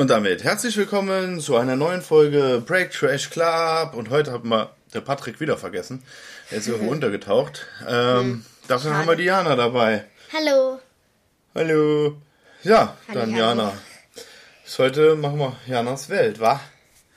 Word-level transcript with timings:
Und 0.00 0.08
damit 0.08 0.44
herzlich 0.44 0.78
willkommen 0.78 1.40
zu 1.40 1.56
einer 1.56 1.76
neuen 1.76 2.00
Folge 2.00 2.62
Break 2.64 2.90
Trash 2.90 3.28
Club. 3.28 3.92
Und 3.92 4.08
heute 4.08 4.32
hat 4.32 4.44
mal 4.44 4.70
der 4.94 5.02
Patrick 5.02 5.40
wieder 5.40 5.58
vergessen. 5.58 6.02
Er 6.50 6.56
ist 6.56 6.68
irgendwo 6.68 6.90
untergetaucht. 6.90 7.66
Ähm, 7.86 8.46
dafür 8.66 8.94
haben 8.96 9.06
wir 9.06 9.16
Diana 9.16 9.56
dabei. 9.56 10.06
Hallo. 10.32 10.80
Hallo. 11.54 12.16
Ja, 12.62 12.96
Halli, 13.08 13.18
dann 13.18 13.32
hallo. 13.34 13.44
Jana. 13.44 13.72
Bis 14.64 14.78
heute 14.78 15.16
machen 15.16 15.38
wir 15.38 15.56
Janas 15.66 16.08
Welt, 16.08 16.40
wa? 16.40 16.58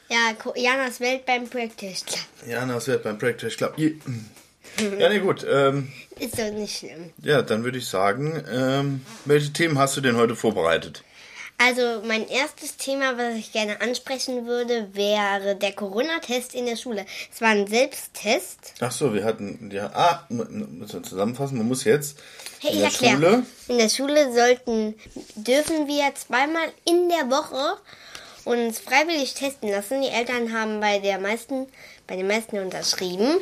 Ja, 0.09 0.33
Janas 0.53 0.99
Welt 0.99 1.25
beim 1.25 1.47
Practice 1.47 2.03
Club. 2.03 2.25
Janas 2.45 2.89
Welt 2.89 3.03
beim 3.03 3.17
Break 3.17 3.37
Trash 3.37 3.55
Club. 3.55 3.77
Ja, 4.97 5.07
nee, 5.07 5.19
gut. 5.19 5.45
Ähm, 5.47 5.91
Ist 6.19 6.39
doch 6.39 6.51
nicht 6.51 6.79
schlimm. 6.79 7.11
ja, 7.21 7.43
dann 7.43 7.63
würde 7.63 7.77
ich 7.77 7.85
sagen, 7.85 8.43
ähm, 8.51 9.05
welche 9.25 9.53
Themen 9.53 9.77
hast 9.77 9.95
du 9.95 10.01
denn 10.01 10.15
heute 10.15 10.35
vorbereitet? 10.35 11.03
Also 11.65 12.01
mein 12.05 12.27
erstes 12.27 12.75
Thema, 12.75 13.17
was 13.17 13.35
ich 13.35 13.53
gerne 13.53 13.79
ansprechen 13.79 14.45
würde, 14.45 14.89
wäre 14.93 15.55
der 15.55 15.71
Corona-Test 15.71 16.55
in 16.55 16.65
der 16.65 16.75
Schule. 16.75 17.05
Es 17.33 17.39
war 17.39 17.49
ein 17.49 17.67
Selbsttest. 17.67 18.73
Ach 18.81 18.91
so, 18.91 19.13
wir 19.13 19.23
hatten, 19.23 19.69
ja, 19.71 19.89
ah, 19.93 20.25
müssen 20.29 20.81
wir 20.91 21.03
zusammenfassen, 21.03 21.57
man 21.57 21.67
muss 21.67 21.85
jetzt 21.85 22.17
Hey, 22.59 22.71
in 22.71 22.83
ich 22.85 22.97
der 22.99 23.07
erkläre. 23.07 23.15
Schule, 23.15 23.45
In 23.69 23.77
der 23.77 23.89
Schule 23.89 24.33
sollten, 24.33 24.95
dürfen 25.35 25.87
wir 25.87 26.13
zweimal 26.15 26.67
in 26.85 27.07
der 27.09 27.29
Woche 27.29 27.77
uns 28.45 28.79
freiwillig 28.79 29.33
testen 29.33 29.69
lassen. 29.69 30.01
Die 30.01 30.09
Eltern 30.09 30.51
haben 30.51 30.81
bei 30.81 30.99
der 30.99 31.17
meisten, 31.19 31.67
bei 32.07 32.17
den 32.17 32.27
meisten 32.27 32.59
unterschrieben. 32.59 33.37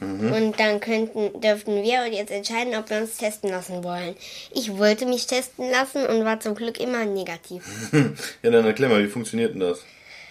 Und 0.00 0.54
dann 0.58 0.80
könnten, 0.80 1.40
dürften 1.40 1.82
wir 1.82 2.06
jetzt 2.08 2.30
entscheiden, 2.32 2.74
ob 2.74 2.90
wir 2.90 2.98
uns 2.98 3.16
testen 3.16 3.50
lassen 3.50 3.84
wollen. 3.84 4.16
Ich 4.52 4.76
wollte 4.76 5.06
mich 5.06 5.26
testen 5.26 5.70
lassen 5.70 6.04
und 6.06 6.24
war 6.24 6.40
zum 6.40 6.54
Glück 6.54 6.80
immer 6.80 7.04
negativ. 7.04 7.64
ja, 8.42 8.50
dann 8.50 8.64
erklär 8.66 8.88
mal, 8.88 9.04
wie 9.04 9.08
funktioniert 9.08 9.54
denn 9.54 9.60
das? 9.60 9.80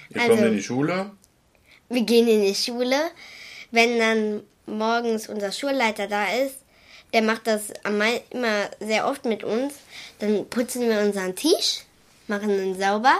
Ihr 0.09 0.21
Also- 0.21 0.33
kommt 0.35 0.47
in 0.47 0.55
die 0.57 0.63
Schule, 0.63 1.11
Wir 1.89 2.01
gehen 2.03 2.27
in 2.27 2.41
die 2.41 2.55
Schule. 2.55 2.97
Wenn 3.71 3.97
dann 3.99 4.43
morgens 4.65 5.29
unser 5.29 5.51
Schulleiter 5.51 6.07
da 6.07 6.25
ist, 6.33 6.55
der 7.13 7.21
macht 7.21 7.47
das 7.47 7.65
immer 7.83 8.69
sehr 8.79 9.07
oft 9.07 9.25
mit 9.25 9.43
uns. 9.43 9.73
Dann 10.19 10.47
putzen 10.49 10.89
wir 10.89 10.99
unseren 11.01 11.35
Tisch, 11.35 11.81
machen 12.27 12.49
ihn 12.49 12.77
sauber. 12.79 13.13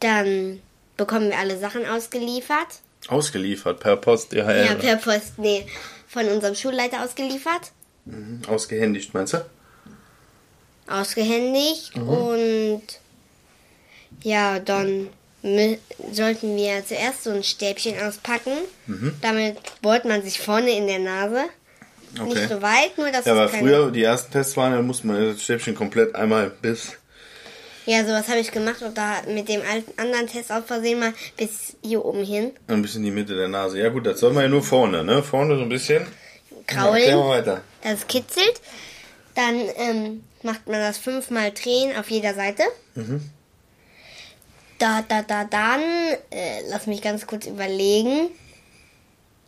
Dann 0.00 0.60
bekommen 0.96 1.30
wir 1.30 1.38
alle 1.38 1.58
Sachen 1.58 1.86
ausgeliefert. 1.86 2.68
Ausgeliefert 3.10 3.80
per 3.80 3.96
Post, 3.96 4.32
DHL. 4.32 4.66
Ja, 4.66 4.74
per 4.74 4.96
Post, 4.96 5.38
nee, 5.38 5.66
von 6.08 6.26
unserem 6.28 6.54
Schulleiter 6.54 7.04
ausgeliefert. 7.04 7.72
Ausgehändigt, 8.48 9.14
meinst 9.14 9.32
du? 9.34 9.44
ausgehändigt 10.86 11.94
und 11.96 12.82
ja, 14.22 14.58
dann 14.58 15.08
sollten 16.12 16.56
wir 16.56 16.84
zuerst 16.86 17.24
so 17.24 17.30
ein 17.30 17.42
Stäbchen 17.42 17.94
auspacken. 18.02 18.52
Damit 19.20 19.56
bohrt 19.82 20.04
man 20.04 20.22
sich 20.22 20.38
vorne 20.40 20.70
in 20.76 20.86
der 20.86 20.98
Nase. 20.98 21.44
Okay. 22.18 22.24
Nicht 22.34 22.48
so 22.48 22.62
weit, 22.62 22.96
nur 22.96 23.10
dass 23.10 23.24
Ja, 23.24 23.46
keine- 23.48 23.62
früher 23.62 23.90
die 23.90 24.02
ersten 24.04 24.32
Tests 24.32 24.56
waren, 24.56 24.72
da 24.72 24.82
musste 24.82 25.06
man 25.06 25.32
das 25.32 25.42
Stäbchen 25.42 25.74
komplett 25.74 26.14
einmal 26.14 26.50
bis. 26.50 26.92
Ja, 27.86 28.02
sowas 28.04 28.28
habe 28.28 28.38
ich 28.40 28.50
gemacht 28.50 28.80
und 28.82 28.96
da 28.96 29.22
mit 29.28 29.48
dem 29.48 29.60
alten 29.62 29.98
anderen 30.00 30.26
Test 30.26 30.50
aus 30.50 30.64
Versehen 30.66 31.00
mal 31.00 31.12
bis 31.36 31.76
hier 31.82 32.04
oben 32.04 32.24
hin 32.24 32.52
Ein 32.66 32.80
bisschen 32.82 33.00
in 33.00 33.06
die 33.06 33.10
Mitte 33.10 33.34
der 33.34 33.48
Nase. 33.48 33.78
Ja 33.78 33.90
gut, 33.90 34.06
das 34.06 34.20
soll 34.20 34.32
man 34.32 34.44
ja 34.44 34.48
nur 34.48 34.62
vorne, 34.62 35.04
ne? 35.04 35.22
Vorne 35.22 35.56
so 35.56 35.62
ein 35.62 35.68
bisschen. 35.68 36.06
kraulen, 36.66 37.18
mal 37.18 37.28
weiter. 37.28 37.60
dass 37.82 37.92
es 38.00 38.06
kitzelt. 38.06 38.60
Dann 39.34 39.60
ähm, 39.76 40.24
macht 40.42 40.66
man 40.66 40.80
das 40.80 40.96
fünfmal 40.96 41.52
drehen 41.52 41.94
auf 41.96 42.08
jeder 42.10 42.34
Seite. 42.34 42.62
Da, 44.78 45.02
da, 45.06 45.22
da, 45.22 45.44
dann, 45.44 45.80
äh, 46.30 46.60
lass 46.70 46.86
mich 46.86 47.02
ganz 47.02 47.26
kurz 47.26 47.46
überlegen. 47.46 48.30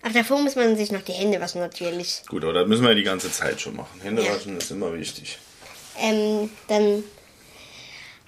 Ach, 0.03 0.13
davor 0.13 0.41
muss 0.41 0.57
man 0.57 0.77
sich 0.77 0.93
noch 0.93 1.03
die 1.03 1.13
Hände 1.13 1.41
waschen, 1.41 1.61
natürlich. 1.61 2.23
Gut, 2.29 2.45
aber 2.45 2.53
das 2.53 2.69
müssen 2.69 2.83
wir 2.83 2.91
ja 2.91 2.95
die 2.95 3.03
ganze 3.03 3.31
Zeit 3.31 3.61
schon 3.61 3.77
machen. 3.77 4.01
Hände 4.03 4.23
Ja. 4.23 4.35
waschen 4.35 4.57
ist 4.57 4.71
immer 4.71 4.93
wichtig. 4.95 5.39
Ähm, 5.99 6.51
dann 6.69 7.03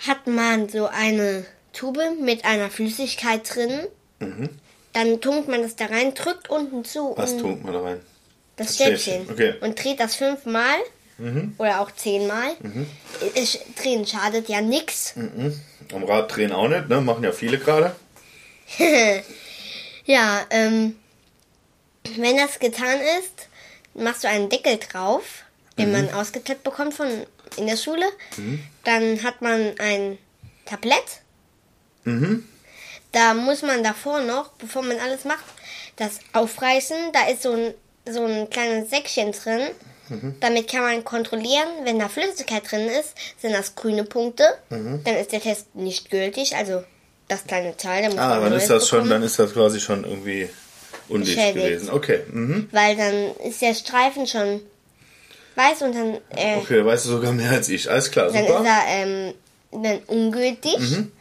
hat 0.06 0.26
man 0.26 0.68
so 0.68 0.86
eine 0.86 1.44
Tube 1.72 2.02
mit 2.20 2.44
einer 2.44 2.70
Flüssigkeit 2.70 3.54
drin. 3.54 3.86
Dann 4.92 5.20
tunkt 5.20 5.48
man 5.48 5.62
das 5.62 5.76
da 5.76 5.86
rein, 5.86 6.14
drückt 6.14 6.50
unten 6.50 6.84
zu 6.84 7.14
Was 7.16 7.36
tunkt 7.36 7.64
man 7.64 7.72
da 7.72 7.82
rein? 7.82 8.00
das 8.56 8.68
Das 8.68 8.76
Stäbchen. 8.76 9.24
Stäbchen, 9.24 9.30
okay. 9.30 9.54
Und 9.60 9.82
dreht 9.82 10.00
das 10.00 10.14
fünfmal 10.16 10.76
oder 11.58 11.80
auch 11.80 11.90
zehnmal. 11.90 12.52
Ich, 13.34 13.60
drehen 13.80 14.06
schadet 14.06 14.48
ja 14.48 14.60
nix. 14.60 15.14
Am 15.92 16.04
Rad 16.04 16.34
drehen 16.34 16.52
auch 16.52 16.68
nicht, 16.68 16.88
ne? 16.88 17.00
Machen 17.00 17.24
ja 17.24 17.32
viele 17.32 17.58
gerade. 17.58 17.94
Ja, 20.04 20.40
ähm, 20.48 20.96
wenn 22.16 22.38
das 22.38 22.58
getan 22.58 22.98
ist, 23.20 23.48
machst 23.92 24.24
du 24.24 24.28
einen 24.28 24.48
Deckel 24.48 24.78
drauf, 24.78 25.44
den 25.78 25.92
man 25.92 26.12
ausgetippt 26.12 26.62
bekommt 26.64 26.94
von 26.94 27.08
in 27.56 27.66
der 27.66 27.76
Schule. 27.76 28.04
Dann 28.84 29.22
hat 29.22 29.40
man 29.42 29.74
ein 29.78 30.18
Tablett. 30.66 31.22
Da 33.12 33.34
muss 33.34 33.62
man 33.62 33.82
davor 33.82 34.20
noch, 34.20 34.50
bevor 34.52 34.82
man 34.82 34.98
alles 34.98 35.24
macht, 35.24 35.44
das 35.96 36.20
aufreißen. 36.32 36.96
Da 37.12 37.28
ist 37.28 37.42
so 37.42 37.52
ein, 37.52 37.74
so 38.08 38.24
ein 38.24 38.48
kleines 38.50 38.90
Säckchen 38.90 39.32
drin. 39.32 39.68
Damit 40.40 40.68
kann 40.70 40.80
man 40.82 41.04
kontrollieren, 41.04 41.68
wenn 41.84 41.98
da 41.98 42.08
Flüssigkeit 42.08 42.70
drin 42.70 42.88
ist, 42.88 43.14
sind 43.42 43.52
das 43.52 43.74
grüne 43.74 44.04
Punkte. 44.04 44.44
Dann 44.70 45.04
ist 45.16 45.32
der 45.32 45.40
Test 45.42 45.74
nicht 45.74 46.10
gültig, 46.10 46.56
also 46.56 46.82
das 47.28 47.44
kleine 47.46 47.76
Teil. 47.76 48.04
Da 48.04 48.08
muss 48.08 48.18
Ah, 48.18 48.40
man 48.40 48.44
dann 48.44 48.52
ist 48.54 48.70
das 48.70 48.88
schon, 48.88 49.00
bekommen. 49.00 49.10
dann 49.10 49.22
ist 49.22 49.38
das 49.38 49.52
quasi 49.52 49.80
schon 49.80 50.04
irgendwie 50.04 50.48
undicht 51.10 51.36
gewesen. 51.54 51.90
Okay. 51.90 52.20
Mhm. 52.30 52.68
Weil 52.72 52.96
dann 52.96 53.36
ist 53.46 53.60
der 53.60 53.74
Streifen 53.74 54.26
schon 54.26 54.62
weiß 55.58 55.82
und 55.82 55.94
dann, 55.94 56.14
äh, 56.36 56.56
Okay, 56.56 56.84
weißt 56.84 57.04
du 57.06 57.10
sogar 57.10 57.32
mehr 57.32 57.50
als 57.50 57.68
ich. 57.68 57.90
Alles 57.90 58.10
klar, 58.10 58.26
dann 58.30 58.36
ist 58.36 58.48
super. 58.48 58.64
er 58.64 58.82
ähm, 58.88 59.34
dann 59.72 59.98
ungültig. 60.06 60.78
Mhm. 60.78 61.12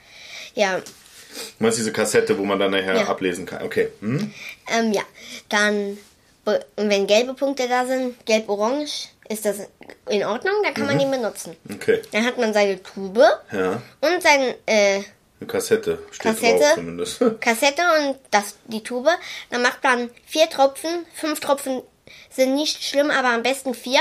Ja, 0.56 0.78
Du 0.80 1.64
meinst 1.64 1.78
diese 1.78 1.92
Kassette, 1.92 2.36
wo 2.40 2.46
man 2.46 2.58
dann 2.58 2.72
nachher 2.72 2.96
Ja. 2.96 3.08
ablesen 3.08 3.46
kann. 3.46 3.62
Okay. 3.64 3.90
Mhm. 4.02 4.34
ähm, 4.76 4.92
ja. 4.94 5.04
Dann, 5.50 5.98
wenn 6.78 7.06
gelbe 7.06 7.34
Punkte 7.36 7.68
da 7.68 7.86
sind, 7.86 8.26
gelb-orange, 8.26 9.10
ist 9.30 9.46
das 9.46 9.58
in 10.10 10.24
Ordnung, 10.24 10.54
dann 10.64 10.74
kann 10.74 10.86
Mhm. 10.86 10.90
man 10.90 11.00
den 11.00 11.12
benutzen. 11.12 11.56
Okay. 11.72 12.02
Dann 12.12 12.26
hat 12.26 12.38
man 12.40 12.54
seine 12.54 12.82
Tube 12.82 13.22
Ja. 13.52 13.82
und 14.02 14.24
seine 14.24 14.56
äh, 14.66 15.04
Eine 15.40 15.48
Kassette 15.48 16.00
steht 16.12 16.22
Kassette? 16.34 16.60
drauf 16.60 16.74
zumindest. 16.76 17.20
Kassette 17.42 17.82
und 18.00 18.16
das, 18.32 18.56
die 18.66 18.82
Tube. 18.82 19.10
Dann 19.52 19.62
macht 19.62 19.84
man 19.84 20.10
vier 20.26 20.50
Tropfen. 20.50 20.90
Fünf 21.14 21.40
Tropfen 21.40 21.84
sind 22.32 22.56
nicht 22.56 22.84
schlimm, 22.84 23.12
aber 23.12 23.28
am 23.30 23.44
besten 23.44 23.76
vier. 23.76 24.00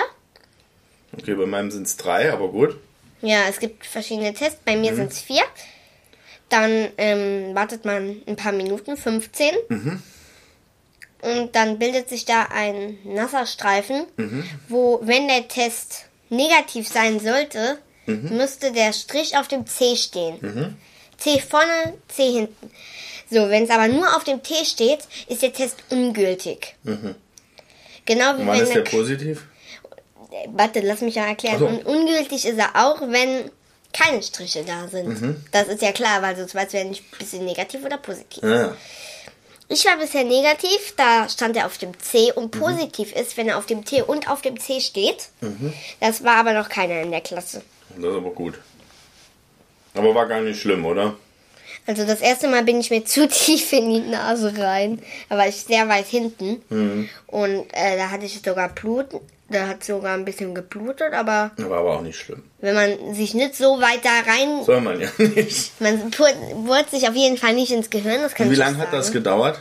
Okay, 1.19 1.35
bei 1.35 1.47
meinem 1.47 1.71
sind 1.71 1.87
es 1.87 1.97
drei, 1.97 2.33
aber 2.33 2.49
gut. 2.49 2.77
Ja, 3.23 3.49
es 3.49 3.59
gibt 3.59 3.87
verschiedene 3.87 4.35
Tests. 4.35 4.61
Bei 4.65 4.77
mir 4.77 4.95
sind 4.95 5.11
es 5.13 5.21
vier. 5.21 5.43
Dann 6.49 6.89
ähm, 6.99 7.55
wartet 7.55 7.85
man 7.85 8.23
ein 8.27 8.37
paar 8.37 8.53
Minuten, 8.53 8.97
15. 8.97 9.51
Und 11.23 11.57
dann 11.57 11.79
bildet 11.79 12.09
sich 12.09 12.25
da 12.25 12.45
ein 12.53 12.99
nasser 13.05 13.47
Streifen, 13.47 14.05
wo, 14.69 15.01
wenn 15.03 15.27
der 15.29 15.49
Test 15.49 16.05
negativ 16.29 16.87
sein 16.89 17.19
sollte, 17.21 17.79
müsste 18.07 18.71
der 18.73 18.93
Strich 18.93 19.37
auf 19.37 19.49
dem 19.49 19.67
C 19.67 19.97
stehen. 19.97 20.77
C 21.17 21.41
vorne, 21.41 21.95
C 22.09 22.31
hinten. 22.31 22.71
So, 23.29 23.49
wenn 23.51 23.65
es 23.65 23.71
aber 23.71 23.89
nur 23.89 24.15
auf 24.17 24.23
dem 24.23 24.43
T 24.43 24.55
steht, 24.65 25.01
ist 25.29 25.43
der 25.43 25.53
Test 25.53 25.77
ungültig. 25.91 26.77
Genau 28.05 28.37
wie 28.37 28.43
Und 28.43 28.47
wann 28.47 28.59
wenn 28.59 28.63
ist 28.63 28.75
der 28.75 28.83
positiv? 28.83 29.47
Warte, 30.53 30.81
lass 30.81 31.01
mich 31.01 31.15
ja 31.17 31.27
erklären. 31.27 31.59
So. 31.59 31.67
Und 31.67 31.85
ungültig 31.87 32.45
ist 32.45 32.59
er 32.59 32.71
auch, 32.75 33.01
wenn 33.03 33.51
keine 33.93 34.23
Striche 34.23 34.63
da 34.65 34.89
sind. 34.89 35.21
Mhm. 35.21 35.45
Das 35.53 35.69
ist 35.69 35.83
ja 35.83 35.93
klar, 35.93 36.21
weil 36.23 36.37
sonst 36.37 36.55
du 36.55 36.77
ja 36.79 36.85
nicht, 36.85 37.03
bist 37.19 37.33
du 37.33 37.39
negativ 37.43 37.85
oder 37.85 37.97
positiv. 37.99 38.43
Ja. 38.43 38.77
Ich 39.69 39.85
war 39.85 39.97
bisher 39.97 40.23
negativ, 40.23 40.95
da 40.97 41.29
stand 41.29 41.57
er 41.57 41.67
auf 41.67 41.79
dem 41.79 41.99
C 41.99 42.31
und 42.33 42.55
Mhm. 42.55 42.61
positiv 42.61 43.13
ist, 43.17 43.37
wenn 43.37 43.49
er 43.49 43.59
auf 43.59 43.67
dem 43.67 43.85
T 43.85 44.03
und 44.03 44.29
auf 44.31 44.43
dem 44.43 44.61
C 44.61 44.81
steht. 44.81 45.29
Das 46.01 46.23
war 46.23 46.37
aber 46.37 46.53
noch 46.53 46.69
keiner 46.69 47.01
in 47.01 47.11
der 47.11 47.21
Klasse. 47.21 47.63
Das 47.91 47.99
ist 47.99 48.17
aber 48.17 48.31
gut. 48.31 48.55
Aber 49.95 50.15
war 50.15 50.27
gar 50.27 50.41
nicht 50.43 50.61
schlimm, 50.61 50.85
oder? 50.85 51.17
Also 51.87 52.05
das 52.05 52.21
erste 52.21 52.49
Mal 52.49 52.63
bin 52.65 52.81
ich 52.81 52.91
mir 52.91 53.05
zu 53.07 53.27
tief 53.29 53.73
in 53.73 53.91
die 53.93 54.01
Nase 54.01 54.53
rein. 54.59 55.03
Da 55.29 55.37
war 55.39 55.49
ich 55.49 55.57
sehr 55.57 55.89
weit 55.89 56.07
hinten. 56.07 56.63
Mhm. 56.69 57.09
Und 57.27 57.67
äh, 57.73 57.97
da 57.97 58.11
hatte 58.11 58.27
ich 58.27 58.41
sogar 58.45 58.69
Blut. 58.69 59.07
Da 59.49 59.69
hat 59.69 59.85
sogar 59.85 60.15
ein 60.15 60.25
bisschen 60.25 60.55
geblutet, 60.57 61.13
aber 61.13 61.53
War 61.57 61.79
aber 61.79 61.97
auch 61.99 62.03
nicht 62.03 62.19
schlimm. 62.19 62.43
wenn 62.61 62.75
man 62.75 63.15
sich 63.15 63.33
nicht 63.33 63.55
so 63.55 63.81
weit 63.81 64.05
da 64.05 64.29
rein 64.29 64.65
Soll 64.65 64.81
man 64.81 65.01
ja 65.01 65.09
nicht. 65.19 65.81
Man 65.81 66.11
bohrt 66.67 66.91
sich 66.91 67.09
auf 67.09 67.15
jeden 67.15 67.37
Fall 67.37 67.55
nicht 67.55 67.71
ins 67.71 67.91
Gehirn, 67.91 68.23
das 68.23 68.35
kann 68.35 68.49
Und 68.49 68.53
wie 68.53 68.57
lange 68.59 68.79
hat 68.79 68.93
das 68.93 69.13
gedauert? 69.13 69.61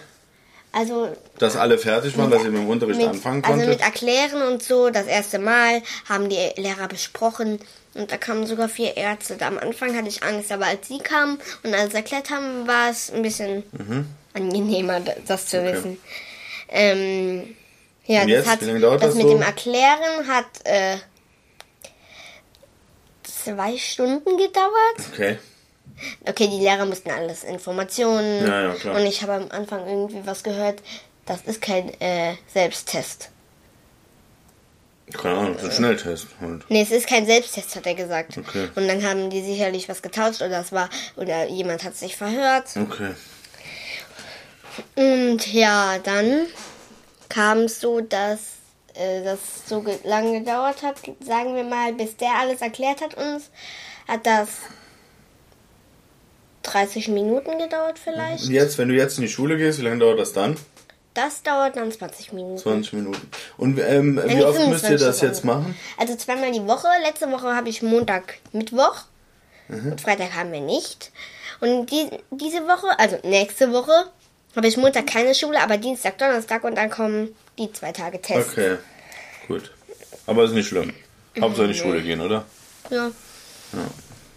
Also 0.72 1.08
Dass 1.38 1.56
alle 1.56 1.78
fertig 1.78 2.18
waren, 2.18 2.32
dass 2.32 2.44
ihr 2.44 2.50
mit 2.50 2.62
dem 2.62 2.68
Unterricht 2.70 3.00
mit, 3.00 3.08
anfangen 3.08 3.44
also 3.44 3.54
konntet? 3.58 3.70
mit 3.70 3.82
Erklären 3.82 4.42
und 4.42 4.62
so, 4.62 4.90
das 4.90 5.06
erste 5.06 5.40
Mal 5.40 5.82
haben 6.10 6.28
die 6.30 6.50
Lehrer 6.58 6.88
besprochen 6.88 7.60
und 7.94 8.12
da 8.12 8.18
kamen 8.18 8.46
sogar 8.46 8.68
vier 8.68 8.98
Ärzte. 8.98 9.38
Am 9.46 9.58
Anfang 9.58 9.96
hatte 9.96 10.10
ich 10.10 10.22
Angst, 10.24 10.52
aber 10.52 10.66
als 10.66 10.88
sie 10.88 10.98
kamen 10.98 11.38
und 11.64 11.74
alles 11.74 11.94
erklärt 11.94 12.30
haben, 12.30 12.68
war 12.68 12.90
es 12.90 13.10
ein 13.14 13.22
bisschen 13.22 13.64
angenehmer, 14.34 15.00
das 15.28 15.46
zu 15.46 15.64
wissen. 15.64 15.98
Ähm, 16.68 17.56
ja, 18.06 18.22
Und 18.22 18.30
das 18.30 18.38
jetzt? 18.38 18.48
hat 18.48 18.62
lange 18.62 18.80
dauert 18.80 19.02
das 19.02 19.10
das 19.10 19.16
mit 19.16 19.24
so? 19.28 19.34
dem 19.34 19.42
Erklären 19.42 20.28
hat 20.28 20.46
äh, 20.64 20.98
zwei 23.24 23.78
Stunden 23.78 24.38
gedauert. 24.38 25.00
okay. 25.14 25.38
Okay, 26.28 26.48
die 26.50 26.60
Lehrer 26.60 26.86
mussten 26.86 27.10
alles 27.10 27.44
Informationen. 27.46 28.46
Ja, 28.46 28.64
ja, 28.64 28.74
klar. 28.74 28.96
Und 28.96 29.06
ich 29.06 29.22
habe 29.22 29.34
am 29.34 29.50
Anfang 29.50 29.88
irgendwie 29.88 30.22
was 30.26 30.44
gehört. 30.44 30.82
Das 31.26 31.42
ist 31.44 31.62
kein 31.62 31.90
äh, 32.02 32.36
Selbsttest. 32.54 33.30
Keine 35.14 35.38
Ahnung, 35.38 35.58
so 35.60 35.68
ein 35.68 35.72
Schnelltest 35.72 36.28
halt. 36.42 36.64
Nee, 36.70 36.82
es 36.82 36.92
ist 36.92 37.08
kein 37.08 37.26
Selbsttest, 37.26 37.76
hat 37.76 37.86
er 37.86 37.94
gesagt. 37.96 38.38
Okay. 38.38 38.68
Und 38.76 38.88
dann 38.88 39.04
haben 39.04 39.30
die 39.30 39.42
sicherlich 39.44 39.88
was 39.88 40.02
getauscht 40.02 40.42
oder 40.42 40.60
es 40.60 40.72
war 40.72 40.90
oder 41.16 41.46
jemand 41.48 41.84
hat 41.84 41.96
sich 41.96 42.16
verhört. 42.16 42.66
Okay. 42.76 43.14
Und 44.96 45.54
ja, 45.54 45.98
dann 46.00 46.48
kam 47.36 47.60
es 47.60 47.82
so, 47.82 48.00
dass 48.00 48.40
äh, 48.94 49.24
das 49.24 49.40
so 49.68 49.82
ge 49.82 49.98
lange 50.06 50.40
gedauert 50.40 50.82
hat, 50.84 50.96
sagen 51.20 51.56
wir 51.56 51.66
mal, 51.66 51.94
bis 51.94 52.16
der 52.16 52.32
alles 52.40 52.62
erklärt 52.62 53.02
hat 53.02 53.16
uns, 53.16 53.50
hat 54.08 54.26
das 54.26 54.48
30 56.64 57.10
Minuten 57.10 57.60
gedauert 57.60 58.00
vielleicht. 58.00 58.46
Und 58.46 58.52
jetzt, 58.52 58.78
wenn 58.78 58.88
du 58.88 58.96
jetzt 58.96 59.18
in 59.18 59.24
die 59.24 59.30
Schule 59.30 59.58
gehst, 59.58 59.80
wie 59.80 59.84
lange 59.84 60.00
dauert 60.00 60.18
das 60.18 60.32
dann? 60.32 60.56
Das 61.14 61.44
dauert 61.44 61.76
dann 61.76 61.92
20 61.92 62.34
Minuten. 62.34 62.58
20 62.58 62.94
Minuten. 62.94 63.30
Und 63.58 63.80
ähm, 63.80 64.22
wie 64.26 64.44
oft 64.44 64.60
müsst 64.68 64.84
ihr 64.84 64.98
25 64.98 65.00
das 65.00 65.22
jetzt 65.22 65.46
machen? 65.46 65.78
Also 65.98 66.16
zweimal 66.16 66.52
die 66.52 66.66
Woche. 66.66 66.88
Letzte 67.04 67.32
Woche 67.32 67.56
habe 67.56 67.70
ich 67.70 67.82
Montag, 67.82 68.40
Mittwoch. 68.52 69.04
Mhm. 69.68 69.92
Und 69.92 70.02
Freitag 70.02 70.34
haben 70.34 70.52
wir 70.52 70.62
nicht. 70.62 71.12
Und 71.62 71.90
die, 71.92 72.10
diese 72.32 72.68
Woche, 72.68 73.00
also 73.00 73.18
nächste 73.24 73.72
Woche, 73.72 74.10
habe 74.56 74.68
ich 74.68 74.78
Montag 74.78 75.08
keine 75.08 75.36
Schule, 75.36 75.60
aber 75.62 75.78
Dienstag, 75.78 76.18
Donnerstag 76.18 76.64
und 76.64 76.76
dann 76.76 76.90
kommen 76.90 77.36
die 77.58 77.72
zwei 77.72 77.92
Tage 77.92 78.22
Tests. 78.22 78.52
Okay, 78.54 78.78
gut. 79.48 79.72
Aber 80.28 80.44
ist 80.44 80.52
nicht 80.54 80.68
schlimm. 80.68 80.94
Hauptsache 81.40 81.66
in 81.66 81.74
die 81.74 81.78
Schule 81.78 82.02
gehen, 82.02 82.22
oder? 82.22 82.46
Ja. 82.90 83.12
Ja, 83.74 83.82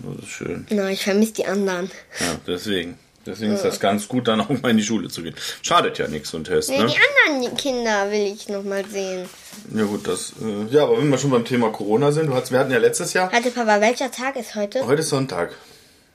das 0.00 0.24
ist 0.24 0.30
schön. 0.30 0.66
Na, 0.70 0.90
ich 0.90 1.02
vermisse 1.04 1.32
die 1.34 1.46
anderen. 1.46 1.90
Ja, 2.20 2.36
deswegen. 2.46 2.98
Deswegen 3.26 3.52
ist 3.52 3.64
das 3.64 3.78
ganz 3.78 4.08
gut, 4.08 4.26
dann 4.26 4.40
auch 4.40 4.48
mal 4.48 4.70
in 4.70 4.78
die 4.78 4.82
Schule 4.82 5.08
zu 5.08 5.22
gehen. 5.22 5.34
Schadet 5.60 5.98
ja 5.98 6.08
nichts, 6.08 6.30
so 6.30 6.38
ein 6.38 6.44
Test, 6.44 6.70
Nee, 6.70 6.78
ne? 6.78 6.86
die 6.86 7.36
anderen 7.36 7.56
Kinder 7.58 8.10
will 8.10 8.32
ich 8.32 8.48
noch 8.48 8.64
mal 8.64 8.84
sehen. 8.86 9.28
Ja 9.74 9.84
gut, 9.84 10.08
das. 10.08 10.32
Äh, 10.40 10.74
ja, 10.74 10.84
aber 10.84 10.96
wenn 10.98 11.10
wir 11.10 11.18
schon 11.18 11.30
beim 11.30 11.44
Thema 11.44 11.70
Corona 11.70 12.10
sind, 12.10 12.28
du 12.28 12.34
hast, 12.34 12.50
wir 12.52 12.58
hatten 12.58 12.70
ja 12.70 12.78
letztes 12.78 13.12
Jahr. 13.12 13.30
Hatte 13.30 13.50
Papa, 13.50 13.80
welcher 13.82 14.10
Tag 14.10 14.36
ist 14.36 14.54
heute? 14.54 14.86
Heute 14.86 15.02
ist 15.02 15.10
Sonntag. 15.10 15.50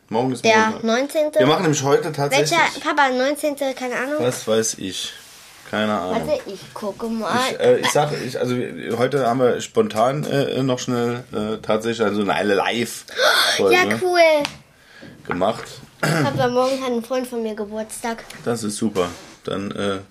Morgen 0.10 0.32
ist 0.32 0.44
Der 0.44 0.58
Montag. 0.68 0.84
19. 0.84 1.22
Wir 1.36 1.48
machen 1.48 1.62
nämlich 1.64 1.84
heute 1.84 2.12
tatsächlich. 2.12 2.52
welcher, 2.52 2.80
Papa, 2.82 3.10
19. 3.10 3.56
keine 3.76 3.96
Ahnung. 3.96 4.16
Was 4.20 4.48
weiß 4.48 4.76
ich. 4.80 5.14
Keine 5.70 5.94
Ahnung. 6.00 6.28
Warte, 6.28 6.42
ich 6.46 6.74
gucke 6.74 7.08
mal. 7.08 7.36
Ich, 7.52 7.60
äh, 7.60 7.78
ich 7.80 7.90
sag, 7.90 8.12
ich, 8.26 8.40
also 8.40 8.56
heute 8.98 9.26
haben 9.26 9.40
wir 9.40 9.60
spontan 9.62 10.24
äh, 10.26 10.62
noch 10.62 10.78
schnell 10.80 11.24
äh, 11.34 11.58
tatsächlich 11.62 12.06
also 12.06 12.22
eine 12.30 12.54
Live-Folge 12.54 13.74
ja, 13.74 14.00
cool. 14.02 14.20
gemacht. 15.26 15.64
Papa, 16.02 16.48
morgen 16.48 16.84
hat 16.84 16.92
ein 16.92 17.04
Freund 17.04 17.26
von 17.26 17.42
mir 17.42 17.56
Geburtstag. 17.56 18.24
Das 18.46 18.64
ist 18.64 18.78
super. 18.78 19.10
Dann 19.46 20.04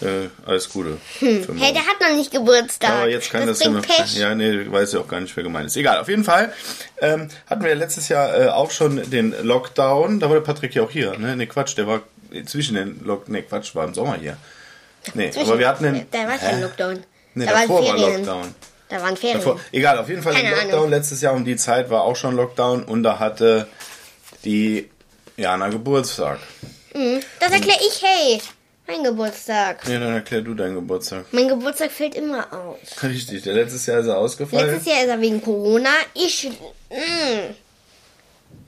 äh, 0.00 0.28
alles 0.46 0.68
Gute. 0.68 0.98
für 1.18 1.54
Hey, 1.56 1.72
der 1.72 1.86
hat 1.86 2.00
noch 2.00 2.16
nicht 2.16 2.30
Geburtstag. 2.30 2.90
Aber 2.90 3.08
jetzt 3.08 3.30
kann 3.30 3.46
das, 3.46 3.58
das 3.58 3.72
ja. 3.72 3.80
Pech. 3.80 4.16
Ja, 4.16 4.34
nee, 4.34 4.64
du 4.64 4.72
weißt 4.72 4.94
ja 4.94 5.00
auch 5.00 5.08
gar 5.08 5.20
nicht, 5.20 5.36
wer 5.36 5.44
gemeint 5.44 5.66
ist. 5.66 5.76
Egal, 5.76 5.98
auf 5.98 6.08
jeden 6.08 6.24
Fall 6.24 6.52
ähm, 7.00 7.28
hatten 7.48 7.64
wir 7.64 7.74
letztes 7.74 8.08
Jahr 8.08 8.36
äh, 8.38 8.48
auch 8.48 8.70
schon 8.70 9.10
den 9.10 9.34
Lockdown. 9.42 10.20
Da 10.20 10.28
war 10.28 10.36
der 10.36 10.42
Patrick 10.42 10.74
ja 10.74 10.82
auch 10.82 10.90
hier. 10.90 11.16
Ne, 11.18 11.36
nee, 11.36 11.46
Quatsch, 11.46 11.76
der 11.76 11.86
war 11.86 12.02
zwischen 12.46 12.74
den 12.74 13.04
Lock. 13.04 13.28
Nee, 13.28 13.42
Quatsch, 13.42 13.74
war 13.74 13.86
im 13.86 13.94
Sommer 13.94 14.16
hier. 14.20 14.36
Nee, 15.14 15.30
aber 15.36 15.58
wir 15.58 15.68
hatten 15.68 15.84
den. 15.84 16.06
Da 16.10 16.26
war 16.26 16.38
kein 16.38 16.60
Lockdown. 16.60 17.04
Nee, 17.34 17.46
da 17.46 17.52
davor 17.52 17.86
war. 17.86 17.98
Lockdown. 17.98 18.54
Da 18.88 19.02
waren 19.02 19.16
Ferien. 19.16 19.38
Davor, 19.38 19.60
egal, 19.72 19.98
auf 19.98 20.08
jeden 20.08 20.22
Fall 20.22 20.34
Keine 20.34 20.50
Lockdown. 20.50 20.72
Ahnung. 20.72 20.90
Letztes 20.90 21.20
Jahr 21.20 21.34
um 21.34 21.44
die 21.44 21.56
Zeit 21.56 21.90
war 21.90 22.02
auch 22.02 22.16
schon 22.16 22.36
Lockdown 22.36 22.84
und 22.84 23.02
da 23.02 23.18
hatte 23.18 23.66
die 24.44 24.90
Jana 25.36 25.68
Geburtstag. 25.68 26.38
Mhm. 26.94 27.20
Das 27.40 27.50
erkläre 27.50 27.80
ich, 27.80 28.02
hey. 28.02 28.40
Mein 28.86 29.02
Geburtstag. 29.02 29.86
Ja, 29.88 29.98
dann 29.98 30.12
erklär 30.12 30.42
du 30.42 30.54
deinen 30.54 30.74
Geburtstag. 30.74 31.24
Mein 31.32 31.48
Geburtstag 31.48 31.90
fällt 31.90 32.14
immer 32.16 32.46
aus. 32.52 33.02
Richtig, 33.02 33.42
der 33.42 33.54
letztes 33.54 33.86
Jahr 33.86 34.00
ist 34.00 34.06
er 34.08 34.18
ausgefallen. 34.18 34.66
Letztes 34.70 34.92
Jahr 34.92 35.02
ist 35.04 35.08
er 35.08 35.20
wegen 35.20 35.40
Corona. 35.42 35.90
Ich. 36.12 36.50
Mh. 36.90 37.54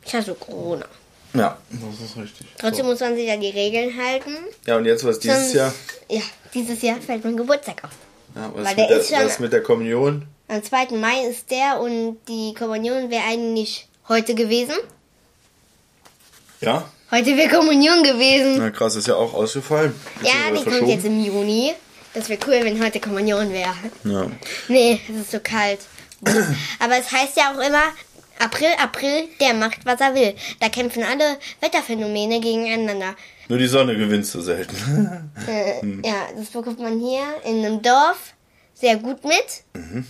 Ich 0.05 0.15
hasse 0.15 0.35
Corona. 0.35 0.87
Ja, 1.35 1.59
das 1.69 2.11
ist 2.11 2.17
richtig. 2.17 2.47
Trotzdem 2.59 2.87
muss 2.87 3.01
man 3.01 3.15
sich 3.15 3.31
an 3.31 3.41
die 3.41 3.51
Regeln 3.51 3.95
halten. 4.03 4.37
Ja, 4.67 4.77
und 4.79 4.87
jetzt 4.87 5.05
was 5.05 5.19
dieses 5.19 5.37
Sonst- 5.39 5.55
Jahr? 5.55 5.75
Ja, 6.09 6.23
dieses 6.55 6.81
Jahr 6.81 6.97
fällt 7.01 7.23
mein 7.25 7.37
Geburtstag 7.37 7.85
aus. 7.85 7.91
Ja, 8.35 8.51
was, 8.55 8.65
Weil 8.65 8.71
mit 8.71 8.79
der 8.79 8.89
der, 8.89 8.97
ist 8.99 9.09
schon- 9.11 9.25
was 9.27 9.39
mit 9.39 9.53
der 9.53 9.63
Kommunion? 9.63 10.27
Am 10.49 10.63
2. 10.63 10.95
Mai 10.97 11.27
ist 11.29 11.51
der 11.51 11.79
und 11.81 12.19
die 12.29 12.55
Kommunion 12.55 13.11
wäre 13.11 13.25
eigentlich 13.25 13.87
heute 14.09 14.35
gewesen. 14.35 14.77
Ja? 16.63 16.89
Heute 17.11 17.37
wäre 17.37 17.49
Kommunion 17.49 18.03
gewesen. 18.03 18.59
Na 18.59 18.71
krass, 18.71 18.97
ist 18.97 19.07
ja 19.07 19.15
auch 19.15 19.33
ausgefallen. 19.33 19.95
Ja, 20.23 20.33
Beziehungsweise 20.51 20.65
die 20.71 20.79
kommt 20.79 20.91
jetzt 20.91 21.05
im 21.05 21.25
Juni. 21.25 21.73
Das 22.15 22.29
wäre 22.29 22.41
cool, 22.47 22.61
wenn 22.65 22.83
heute 22.83 22.99
Kommunion 22.99 23.53
wäre. 23.53 23.75
Ja. 24.05 24.27
Nee, 24.69 25.01
es 25.09 25.17
ist 25.23 25.31
so 25.31 25.39
kalt. 25.41 25.81
Aber 26.81 26.99
es 26.99 27.13
heißt 27.13 27.37
ja 27.37 27.53
auch 27.55 27.65
immer, 27.65 27.83
April, 28.39 28.69
April, 28.83 29.29
der 29.41 29.55
macht, 29.55 29.85
was 29.85 30.01
er 30.01 30.15
will. 30.15 30.35
Da 30.61 30.69
kämpfen 30.69 31.03
alle 31.05 31.39
Wetterphänomene 31.61 32.41
gegeneinander. 32.41 33.15
Nur 33.49 33.59
die 33.59 33.67
Sonne 33.69 33.97
gewinnst 33.97 34.35
du 34.35 34.41
selten. 34.41 35.31
Äh, 35.47 35.81
Hm. 35.81 36.03
Ja, 36.05 36.27
das 36.37 36.49
bekommt 36.49 36.81
man 36.81 36.99
hier 36.99 37.23
in 37.45 37.65
einem 37.65 37.83
Dorf 37.83 38.35
sehr 38.75 38.97
gut 38.97 39.23
mit. 39.25 39.63
Mhm. 39.75 40.05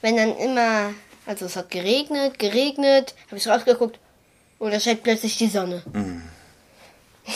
Wenn 0.00 0.16
dann 0.16 0.36
immer, 0.36 0.94
also 1.26 1.44
es 1.46 1.54
hat 1.54 1.70
geregnet, 1.70 2.38
geregnet, 2.40 3.14
habe 3.28 3.36
ich 3.36 3.46
rausgeguckt 3.46 3.98
und 4.62 4.72
da 4.72 4.78
scheint 4.78 5.02
plötzlich 5.02 5.36
die 5.36 5.48
Sonne. 5.48 5.82
Mhm. 5.92 6.22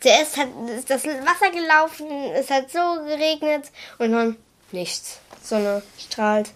Zuerst 0.00 0.36
hat, 0.36 0.48
ist 0.76 0.90
das 0.90 1.04
Wasser 1.04 1.52
gelaufen, 1.52 2.08
es 2.34 2.50
hat 2.50 2.72
so 2.72 3.04
geregnet 3.06 3.66
und 3.98 4.10
dann 4.10 4.36
nichts. 4.72 5.20
Sonne 5.44 5.80
strahlt. 5.96 6.50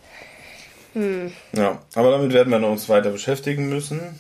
Hm. 0.95 1.33
ja, 1.53 1.81
aber 1.95 2.11
damit 2.11 2.33
werden 2.33 2.51
wir 2.51 2.59
noch 2.59 2.71
uns 2.71 2.89
weiter 2.89 3.11
beschäftigen 3.11 3.69
müssen. 3.69 4.19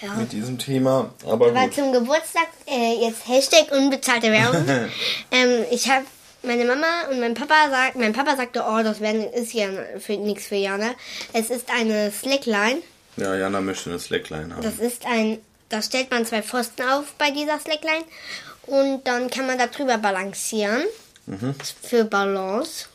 Ja. 0.00 0.14
Mit 0.14 0.32
diesem 0.32 0.56
Thema. 0.56 1.12
Aber 1.26 1.48
Aber 1.48 1.64
gut. 1.64 1.74
zum 1.74 1.92
Geburtstag, 1.92 2.48
äh, 2.66 3.04
jetzt 3.04 3.28
Hashtag 3.28 3.70
unbezahlte 3.70 4.32
Werbung. 4.32 4.64
ähm, 5.30 5.64
ich 5.70 5.90
habe 5.90 6.06
meine 6.42 6.64
Mama 6.64 7.08
und 7.10 7.20
mein 7.20 7.34
Papa 7.34 7.68
sagt, 7.68 7.96
mein 7.96 8.14
Papa 8.14 8.34
sagte, 8.36 8.64
oh, 8.66 8.82
das 8.82 9.00
wär, 9.00 9.34
ist 9.34 9.52
ja 9.52 9.68
für, 9.98 10.16
nichts 10.16 10.46
für 10.46 10.54
Jana. 10.54 10.92
Es 11.34 11.50
ist 11.50 11.68
eine 11.70 12.10
Slackline. 12.10 12.80
Ja, 13.16 13.34
Jana 13.34 13.60
möchte 13.60 13.90
eine 13.90 13.98
Slackline 13.98 14.54
haben. 14.54 14.62
Das 14.62 14.78
ist 14.78 15.04
ein, 15.06 15.38
da 15.68 15.82
stellt 15.82 16.10
man 16.10 16.24
zwei 16.24 16.42
Pfosten 16.42 16.82
auf 16.82 17.12
bei 17.18 17.30
dieser 17.30 17.58
Slackline 17.58 18.04
und 18.66 19.06
dann 19.06 19.30
kann 19.30 19.46
man 19.46 19.58
da 19.58 19.66
drüber 19.66 19.98
balancieren. 19.98 20.82
Mhm. 21.26 21.54
Für 21.82 22.04
Balance. 22.04 22.86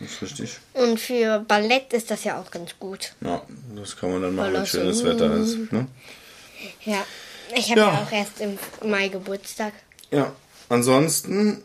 Das 0.00 0.10
ist 0.12 0.22
richtig. 0.22 0.58
Und 0.74 0.98
für 0.98 1.40
Ballett 1.40 1.92
ist 1.92 2.10
das 2.10 2.24
ja 2.24 2.40
auch 2.40 2.50
ganz 2.50 2.74
gut. 2.78 3.12
Ja, 3.20 3.42
das 3.76 3.96
kann 3.96 4.10
man 4.12 4.22
dann 4.22 4.34
machen, 4.34 4.52
wenn 4.54 4.66
Verlassen. 4.66 4.80
schönes 4.80 5.04
Wetter 5.04 5.34
ist. 5.34 5.72
Ne? 5.72 5.86
Ja. 6.84 7.04
Ich 7.54 7.70
habe 7.70 7.80
Ja. 7.80 7.92
ja. 7.92 8.02
auch 8.02 8.12
erst 8.12 8.40
im 8.40 8.58
Mai 8.88 9.08
Geburtstag. 9.08 9.72
Ja, 10.10 10.32
ansonsten, 10.68 11.62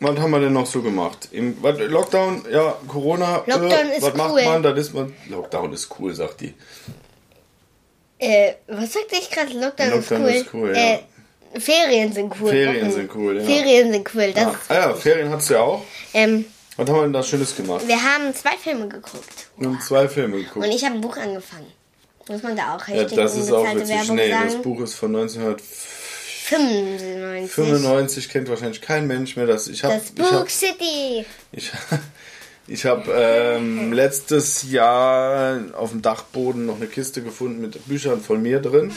was 0.00 0.18
haben 0.18 0.30
wir 0.30 0.40
denn 0.40 0.52
noch 0.52 0.66
so 0.66 0.82
gemacht? 0.82 1.28
Im 1.30 1.56
Lockdown, 1.62 2.44
ja, 2.50 2.76
Corona. 2.88 3.44
Lockdown 3.46 3.70
äh, 3.90 3.96
ist 3.96 4.02
was 4.02 4.14
macht 4.14 4.32
cool. 4.32 4.44
man? 4.44 4.62
Das 4.62 4.78
ist 4.78 4.94
man. 4.94 5.14
Lockdown 5.28 5.72
ist 5.72 5.88
cool, 5.98 6.14
sagt 6.14 6.40
die. 6.40 6.54
Äh, 8.24 8.54
was 8.68 8.92
sagte 8.92 9.16
ich 9.20 9.28
gerade? 9.30 9.52
Lockdown, 9.58 9.90
Lockdown 9.90 10.24
ist 10.26 10.36
ist 10.36 10.46
cool. 10.54 10.70
cool, 10.70 10.76
äh, 10.76 10.92
ja. 10.92 10.98
Ferien 11.60 12.12
sind 12.12 12.32
cool. 12.40 12.50
Ferien 12.50 12.90
sind 12.92 13.14
cool, 13.14 13.36
ja. 13.38 13.44
Ferien 13.44 13.92
sind 13.92 14.10
cool. 14.14 14.32
Das 14.32 14.42
Ja. 14.44 14.54
Ah 14.68 14.74
ja, 14.74 14.94
Ferien 14.94 15.30
hat's 15.30 15.48
ja 15.48 15.60
auch. 15.60 15.82
ähm, 16.12 16.44
Was 16.76 16.88
haben 16.88 16.96
wir 16.96 17.02
denn 17.02 17.12
da 17.12 17.22
Schönes 17.22 17.54
gemacht? 17.56 17.86
wir 17.86 18.02
haben 18.02 18.34
zwei 18.34 18.56
Filme 18.56 18.88
geguckt. 18.88 19.48
Wir 19.56 19.68
haben 19.68 19.80
zwei 19.80 20.08
Filme 20.08 20.38
geguckt. 20.38 20.66
Und 20.66 20.72
ich 20.72 20.84
habe 20.84 20.94
ein 20.96 21.00
Buch 21.00 21.16
angefangen. 21.16 21.72
Muss 22.28 22.42
man 22.42 22.56
da 22.56 22.74
auch 22.74 22.88
Ja, 22.88 22.94
Hashtag 23.02 23.16
das 23.16 23.36
ist 23.36 23.52
auch 23.52 23.72
witzig. 23.74 23.88
Werbung 23.90 24.16
Nee, 24.16 24.30
sagen? 24.30 24.44
das 24.46 24.62
Buch 24.62 24.80
ist 24.80 24.94
von 24.94 25.14
1995, 25.14 27.52
95. 27.52 28.28
kennt 28.30 28.48
wahrscheinlich 28.48 28.80
kein 28.80 29.06
Mensch 29.06 29.36
mehr. 29.36 29.46
Das, 29.46 29.68
ich 29.68 29.84
habe 29.84 29.94
Das 29.94 30.04
ich 30.08 30.14
Book 30.14 30.32
hab, 30.32 30.50
City. 30.50 31.24
ich, 31.52 31.70
ich 32.66 32.86
hab, 32.86 33.08
ähm, 33.08 33.92
letztes 33.92 34.70
Jahr 34.70 35.60
auf 35.74 35.90
dem 35.90 36.02
Dachboden 36.02 36.66
noch 36.66 36.76
eine 36.76 36.86
Kiste 36.86 37.22
gefunden 37.22 37.60
mit 37.60 37.86
Büchern 37.86 38.20
von 38.20 38.42
mir 38.42 38.60
drin. 38.60 38.92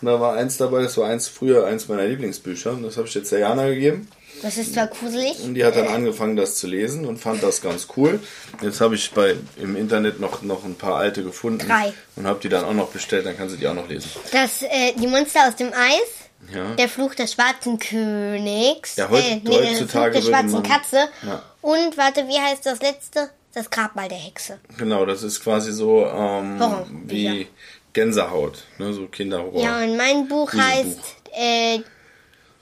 Und 0.00 0.06
da 0.06 0.20
war 0.20 0.34
eins 0.34 0.56
dabei, 0.56 0.82
das 0.82 0.96
war 0.96 1.08
eins 1.08 1.28
früher 1.28 1.66
eins 1.66 1.88
meiner 1.88 2.06
Lieblingsbücher. 2.06 2.72
Und 2.72 2.82
das 2.82 2.96
habe 2.96 3.06
ich 3.06 3.14
jetzt 3.14 3.30
der 3.30 3.40
Jana 3.40 3.68
gegeben. 3.68 4.08
Das 4.40 4.56
ist 4.56 4.74
zwar 4.74 4.88
gruselig. 4.88 5.40
Und 5.44 5.54
die 5.54 5.64
hat 5.64 5.76
dann 5.76 5.86
angefangen, 5.86 6.36
das 6.36 6.56
zu 6.56 6.66
lesen 6.66 7.06
und 7.06 7.18
fand 7.18 7.42
das 7.42 7.62
ganz 7.62 7.86
cool. 7.96 8.18
Jetzt 8.62 8.80
habe 8.80 8.96
ich 8.96 9.12
bei 9.12 9.36
im 9.56 9.76
Internet 9.76 10.18
noch, 10.18 10.42
noch 10.42 10.64
ein 10.64 10.74
paar 10.74 10.96
alte 10.96 11.22
gefunden. 11.22 11.68
Drei. 11.68 11.92
Und 12.16 12.26
habe 12.26 12.40
die 12.42 12.48
dann 12.48 12.64
auch 12.64 12.74
noch 12.74 12.88
bestellt, 12.88 13.26
dann 13.26 13.36
kann 13.36 13.48
sie 13.48 13.58
die 13.58 13.68
auch 13.68 13.74
noch 13.74 13.88
lesen. 13.88 14.10
Das, 14.32 14.62
äh, 14.62 14.92
die 14.98 15.06
Monster 15.06 15.46
aus 15.46 15.54
dem 15.54 15.68
Eis. 15.68 16.21
Ja. 16.52 16.74
Der 16.74 16.88
Fluch 16.88 17.14
des 17.14 17.32
schwarzen 17.34 17.78
Königs. 17.78 18.96
Ja, 18.96 19.08
heut- 19.10 19.22
äh, 19.22 19.36
nee, 19.36 19.40
der 19.42 19.52
Fluch 19.52 19.70
heutzutage 19.70 20.12
der 20.20 20.22
schwarzen 20.22 20.62
Katze. 20.62 21.08
Ja. 21.26 21.42
Und, 21.60 21.96
warte, 21.96 22.26
wie 22.28 22.38
heißt 22.38 22.66
das 22.66 22.80
letzte? 22.80 23.30
Das 23.54 23.68
Grabmal 23.70 24.08
der 24.08 24.18
Hexe. 24.18 24.58
Genau, 24.78 25.04
das 25.04 25.22
ist 25.22 25.42
quasi 25.42 25.72
so 25.72 26.06
ähm, 26.06 26.58
Horror, 26.58 26.86
wie. 27.04 27.48
Gänsehaut, 27.92 28.64
ne, 28.78 28.90
so 28.94 29.06
Kinderhorror. 29.06 29.62
Ja, 29.62 29.80
und 29.82 29.98
mein 29.98 30.26
Buch 30.26 30.50
heißt 30.54 30.98
äh, 31.32 31.80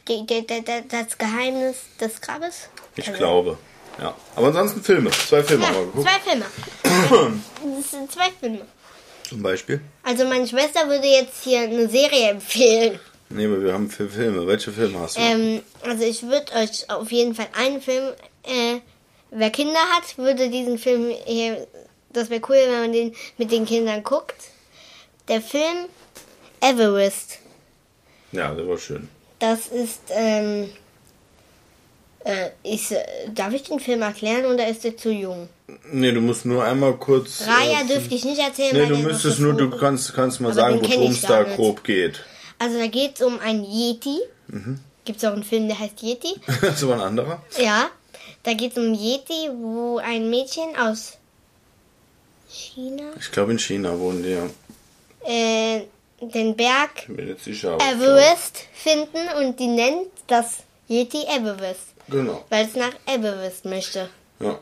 die, 0.08 0.26
die, 0.26 0.44
die, 0.44 0.64
Das 0.88 1.16
Geheimnis 1.16 1.76
des 2.00 2.20
Grabes. 2.20 2.68
ich 2.96 3.06
Also- 3.06 3.18
glaube. 3.18 3.58
Ja. 4.00 4.14
Aber 4.34 4.49
ansonsten 4.49 4.82
Filme. 4.82 5.10
Zwei 5.12 5.42
Filme 5.44 5.66
haben 5.68 5.75
wir 5.75 5.80
Ja, 5.82 5.87
geguckt. 5.87 6.08
zwei 6.08 6.30
Filme. 6.30 6.46
das 7.80 7.90
sind 7.92 8.10
zwei 8.10 8.30
Filme. 8.40 8.60
Zum 9.28 9.42
Beispiel. 9.42 9.80
Also 10.02 10.25
meine 10.25 10.49
Schwester 10.49 10.88
würde 10.88 11.06
jetzt 11.06 11.44
hier 11.44 11.60
eine 11.60 11.88
Serie 11.88 12.30
empfehlen. 12.30 12.99
Nee, 13.30 13.46
aber 13.46 13.62
wir 13.62 13.72
haben 13.72 13.88
vier 13.88 14.08
Filme. 14.08 14.46
Welche 14.46 14.72
Filme 14.72 14.99
hast 14.99 15.16
du? 15.16 15.20
Ähm, 15.20 15.62
also 15.82 16.04
ich 16.04 16.22
würde 16.25 16.52
euch 16.54 16.90
auf 16.90 17.10
jeden 17.12 17.34
Fall 17.34 17.46
einen 17.56 17.80
Film, 17.80 18.12
äh, 18.44 18.80
wer 19.30 19.50
Kinder 19.50 19.78
hat, 19.92 20.18
würde 20.18 20.50
diesen 20.50 20.78
Film 20.78 21.12
hier, 21.25 21.66
das 22.12 22.28
wäre 22.28 22.40
cool, 22.49 22.56
wenn 22.56 22.80
man 22.80 22.92
den 22.92 23.14
mit 23.38 23.52
den 23.52 23.66
Kindern 23.66 24.02
guckt. 24.02 24.34
Der 25.28 25.40
Film 25.40 25.87
Everest. 26.60 27.38
ja, 28.32 28.52
der 28.52 28.68
war 28.68 28.78
schön. 28.78 29.08
Das 29.38 29.68
ist, 29.68 30.00
ähm, 30.10 30.68
äh, 32.25 32.50
ich, 32.62 32.90
äh, 32.90 32.99
darf 33.32 33.54
ich 33.54 33.62
den 33.62 33.80
Film 33.80 34.02
erklären 34.02 34.44
oder 34.52 34.68
ist 34.68 34.84
der 34.84 34.96
zu 34.96 35.10
jung? 35.10 35.49
Nee, 35.90 36.12
du 36.12 36.20
musst 36.20 36.44
nur 36.44 36.62
einmal 36.64 36.94
kurz. 36.94 37.44
Raya 37.46 37.82
äh, 37.82 37.87
dürfte 37.87 38.14
ich 38.14 38.25
nicht 38.25 38.40
erzählen, 38.40 38.72
Nee, 38.72 38.80
weil 38.80 38.88
du 38.88 38.96
müsstest 38.99 39.38
nur, 39.38 39.54
du 39.54 39.70
kannst, 39.70 40.12
kannst 40.14 40.40
mal 40.40 40.52
sagen, 40.52 40.80
worum 40.82 41.12
es 41.12 41.22
da 41.22 41.44
grob 41.44 41.84
geht. 41.84 42.25
Also 42.60 42.78
da 42.78 42.86
geht 42.88 43.16
es 43.16 43.22
um 43.22 43.38
einen 43.40 43.64
Yeti. 43.64 44.18
Mhm. 44.48 44.78
Gibt 45.06 45.18
es 45.18 45.24
auch 45.24 45.32
einen 45.32 45.42
Film, 45.44 45.66
der 45.66 45.78
heißt 45.78 46.02
Yeti? 46.02 46.34
das 46.60 46.86
war 46.86 46.94
ein 46.96 47.00
anderer. 47.00 47.42
Ja, 47.58 47.90
da 48.42 48.52
geht 48.52 48.72
es 48.72 48.78
um 48.78 48.92
Yeti, 48.94 49.48
wo 49.54 49.98
ein 49.98 50.28
Mädchen 50.30 50.76
aus 50.76 51.14
China 52.48 53.04
Ich 53.18 53.32
glaube, 53.32 53.52
in 53.52 53.58
China 53.58 53.98
wohnen 53.98 54.22
die 54.22 54.30
ja. 54.30 54.46
äh, 55.26 55.86
den 56.20 56.54
Berg 56.54 57.08
sicher. 57.42 57.78
Everest 57.80 58.58
finden 58.74 59.26
und 59.38 59.58
die 59.58 59.68
nennt 59.68 60.08
das 60.26 60.58
Yeti 60.88 61.22
Everest, 61.24 61.94
Genau. 62.08 62.44
weil 62.50 62.66
es 62.66 62.74
nach 62.76 62.92
Everest 63.06 63.64
möchte. 63.64 64.10
Ja. 64.38 64.58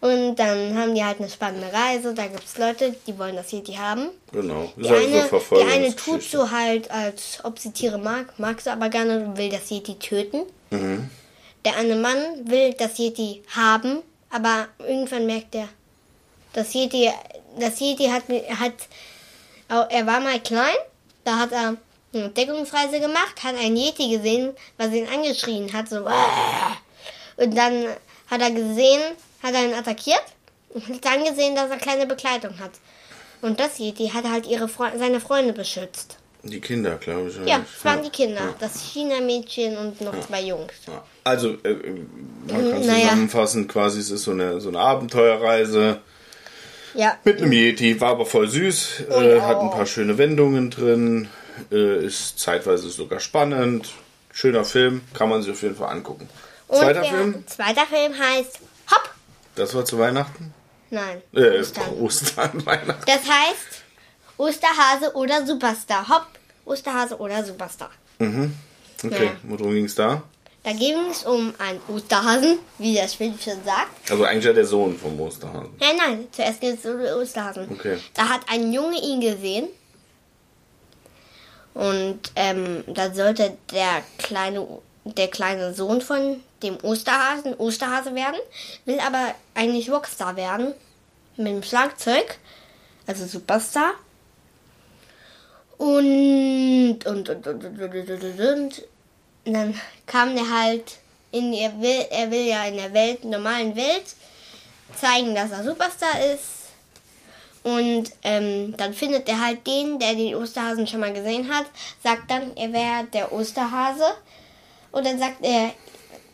Und 0.00 0.36
dann 0.36 0.76
haben 0.76 0.94
die 0.94 1.02
halt 1.02 1.20
eine 1.20 1.30
spannende 1.30 1.72
Reise. 1.72 2.12
Da 2.14 2.26
gibt 2.26 2.44
es 2.44 2.58
Leute, 2.58 2.94
die 3.06 3.18
wollen 3.18 3.34
das 3.34 3.50
Yeti 3.50 3.72
haben. 3.74 4.10
Genau. 4.30 4.70
Das 4.76 4.76
Die 4.76 4.82
ist 4.82 4.90
halt 4.90 5.32
eine, 5.32 5.40
so 5.40 5.56
die 5.56 5.72
eine 5.72 5.96
tut 5.96 6.22
so 6.22 6.50
halt, 6.50 6.90
als 6.90 7.38
ob 7.42 7.58
sie 7.58 7.72
Tiere 7.72 7.98
mag, 7.98 8.38
mag 8.38 8.60
sie 8.60 8.70
aber 8.70 8.88
gerne 8.88 9.24
und 9.24 9.38
will 9.38 9.48
das 9.48 9.70
Yeti 9.70 9.98
töten. 9.98 10.42
Mhm. 10.70 11.10
Der 11.64 11.76
eine 11.76 11.96
Mann 11.96 12.16
will 12.44 12.74
das 12.74 12.98
Yeti 12.98 13.42
haben, 13.54 14.02
aber 14.30 14.68
irgendwann 14.78 15.26
merkt 15.26 15.54
er, 15.54 15.68
das 16.52 16.72
Yeti, 16.74 17.10
das 17.58 17.80
Yeti 17.80 18.04
hat, 18.04 18.22
hat, 18.28 18.74
er 19.90 20.06
war 20.06 20.20
mal 20.20 20.38
klein, 20.40 20.76
da 21.24 21.38
hat 21.38 21.52
er 21.52 21.76
eine 22.14 22.24
Entdeckungsreise 22.24 23.00
gemacht, 23.00 23.42
hat 23.42 23.56
ein 23.56 23.76
Yeti 23.76 24.10
gesehen, 24.16 24.54
was 24.76 24.92
ihn 24.92 25.08
angeschrien 25.08 25.72
hat, 25.72 25.88
so 25.88 26.04
und 27.36 27.56
dann 27.56 27.86
hat 28.30 28.40
er 28.40 28.50
gesehen, 28.50 29.02
hat 29.46 29.54
er 29.54 29.64
ihn 29.64 29.74
attackiert 29.74 30.22
und 30.70 30.86
hat 30.88 31.04
dann 31.04 31.24
gesehen, 31.24 31.54
dass 31.54 31.70
er 31.70 31.76
kleine 31.76 32.06
Bekleidung 32.06 32.58
hat. 32.58 32.72
Und 33.42 33.60
das 33.60 33.78
Yeti 33.78 34.08
hat 34.08 34.24
halt 34.28 34.46
ihre 34.46 34.68
Fre 34.68 34.92
seine 34.98 35.20
Freunde 35.20 35.52
beschützt. 35.52 36.16
Die 36.42 36.60
Kinder, 36.60 36.96
glaube 36.96 37.28
ich. 37.28 37.48
Ja, 37.48 37.60
es 37.76 37.84
waren 37.84 38.02
die 38.02 38.10
Kinder, 38.10 38.54
das 38.60 38.80
China-Mädchen 38.80 39.76
und 39.76 40.00
noch 40.00 40.18
zwei 40.26 40.42
Jungs. 40.42 40.72
Ja. 40.86 41.02
Also, 41.24 41.56
äh, 41.64 41.70
äh, 41.70 42.04
man 42.46 42.70
kann 42.70 42.86
Naja. 42.86 43.02
zusammenfassen, 43.08 43.66
quasi 43.68 43.98
es 44.00 44.10
ist 44.10 44.24
so 44.24 44.30
eine, 44.30 44.60
so 44.60 44.68
eine 44.68 44.78
Abenteuerreise 44.78 46.00
Ja, 46.94 47.18
mit 47.24 47.38
einem 47.42 47.52
Yeti. 47.52 48.00
War 48.00 48.10
aber 48.10 48.26
voll 48.26 48.48
süß, 48.48 49.00
äh, 49.10 49.40
hat 49.40 49.58
ein 49.58 49.70
paar 49.70 49.86
schöne 49.86 50.18
Wendungen 50.18 50.70
drin, 50.70 51.28
äh, 51.72 52.04
ist 52.04 52.38
zeitweise 52.38 52.88
sogar 52.90 53.18
spannend. 53.20 53.92
Schöner 54.32 54.64
Film, 54.64 55.00
kann 55.14 55.28
man 55.28 55.42
sich 55.42 55.50
auf 55.50 55.62
jeden 55.62 55.76
Fall 55.76 55.90
angucken. 55.90 56.28
Und 56.68 56.78
Zweiter 56.78 57.04
Film, 57.04 57.44
Zweiter 57.46 57.86
Film 57.86 58.12
heißt 58.18 58.60
Hopp. 58.92 59.10
Das 59.56 59.74
war 59.74 59.84
zu 59.84 59.98
Weihnachten. 59.98 60.54
Nein. 60.90 61.20
Äh, 61.34 61.58
Ostern. 61.60 61.92
Ostern, 62.00 62.66
Weihnachten. 62.66 63.02
Das 63.06 63.20
heißt 63.28 63.82
Osterhase 64.38 65.14
oder 65.14 65.44
Superstar. 65.44 66.08
Hopp, 66.08 66.26
Osterhase 66.64 67.18
oder 67.18 67.44
Superstar. 67.44 67.90
Okay, 68.18 68.50
Ja. 69.02 69.30
worum 69.42 69.72
ging 69.72 69.84
es 69.86 69.94
da? 69.94 70.22
Da 70.62 70.72
ging 70.72 70.96
es 71.10 71.22
um 71.24 71.54
einen 71.58 71.80
Osterhasen, 71.88 72.58
wie 72.78 72.94
das 72.96 73.14
Film 73.14 73.34
schon 73.38 73.62
sagt. 73.64 74.10
Also 74.10 74.24
eigentlich 74.24 74.44
ja 74.46 74.52
der 74.52 74.64
Sohn 74.66 74.98
vom 74.98 75.18
Osterhasen. 75.20 75.70
Nein, 75.78 75.96
nein, 75.96 76.26
zuerst 76.32 76.60
geht 76.60 76.78
es 76.78 76.84
um 76.90 76.98
den 76.98 77.12
Osterhasen. 77.14 77.68
Okay. 77.70 77.98
Da 78.14 78.28
hat 78.28 78.40
ein 78.48 78.72
Junge 78.72 78.98
ihn 79.00 79.20
gesehen. 79.20 79.68
Und 81.74 82.20
ähm, 82.36 82.84
da 82.86 83.12
sollte 83.12 83.56
der 83.70 84.02
kleine, 84.18 84.66
der 85.04 85.28
kleine 85.28 85.74
Sohn 85.74 86.00
von 86.00 86.42
dem 86.66 86.78
Osterhasen 86.82 87.54
Osterhase 87.54 88.14
werden, 88.14 88.38
will 88.84 89.00
aber 89.00 89.34
eigentlich 89.54 89.90
Rockstar 89.90 90.36
werden 90.36 90.74
mit 91.36 91.48
dem 91.48 91.62
Schlagzeug, 91.62 92.38
also 93.06 93.26
Superstar. 93.26 93.92
Und 95.78 97.00
und 97.04 97.28
und 97.28 97.46
und 97.46 97.64
und, 97.64 97.80
und, 97.80 98.10
und, 98.10 98.40
und. 98.40 98.82
dann 99.44 99.80
kam 100.06 100.34
der 100.34 100.48
halt 100.50 100.98
in 101.32 101.52
ihr 101.52 101.72
will 101.80 102.06
er 102.10 102.30
will 102.30 102.46
ja 102.46 102.64
in 102.64 102.76
der 102.76 102.94
Welt 102.94 103.24
normalen 103.24 103.76
Welt 103.76 104.14
zeigen, 104.94 105.34
dass 105.34 105.50
er 105.50 105.64
Superstar 105.64 106.18
ist. 106.32 106.56
Und 107.62 108.12
ähm, 108.22 108.76
dann 108.76 108.94
findet 108.94 109.28
er 109.28 109.44
halt 109.44 109.66
den, 109.66 109.98
der 109.98 110.14
den 110.14 110.36
Osterhasen 110.36 110.86
schon 110.86 111.00
mal 111.00 111.12
gesehen 111.12 111.52
hat, 111.52 111.66
sagt 112.00 112.30
dann, 112.30 112.56
er 112.56 112.72
wäre 112.72 113.04
der 113.12 113.32
Osterhase. 113.32 114.04
Und 114.92 115.04
dann 115.04 115.18
sagt 115.18 115.44
er, 115.44 115.72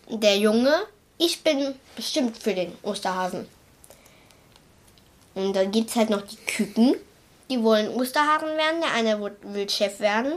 der 0.09 0.37
Junge, 0.38 0.75
ich 1.18 1.42
bin 1.42 1.75
bestimmt 1.97 2.37
für 2.38 2.54
den 2.54 2.73
Osterhasen. 2.82 3.47
Und 5.35 5.54
dann 5.54 5.71
gibt 5.71 5.90
es 5.90 5.97
halt 5.97 6.11
noch 6.11 6.23
die 6.23 6.37
Küken, 6.37 6.94
die 7.50 7.62
wollen 7.62 7.88
Osterhasen 7.88 8.49
werden. 8.49 8.80
Der 8.82 8.92
eine 8.92 9.21
will- 9.21 9.68
Chef 9.71 10.00
werden. 10.00 10.35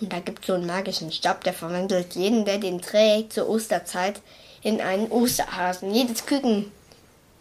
Und 0.00 0.12
da 0.12 0.20
gibt 0.20 0.40
es 0.40 0.46
so 0.46 0.54
einen 0.54 0.66
magischen 0.66 1.10
Stab, 1.10 1.44
der 1.44 1.54
verwandelt 1.54 2.14
jeden, 2.14 2.44
der 2.44 2.58
den 2.58 2.80
trägt, 2.80 3.32
zur 3.32 3.48
Osterzeit 3.48 4.20
in 4.62 4.80
einen 4.80 5.10
Osterhasen. 5.10 5.94
Jedes 5.94 6.26
Küken, 6.26 6.70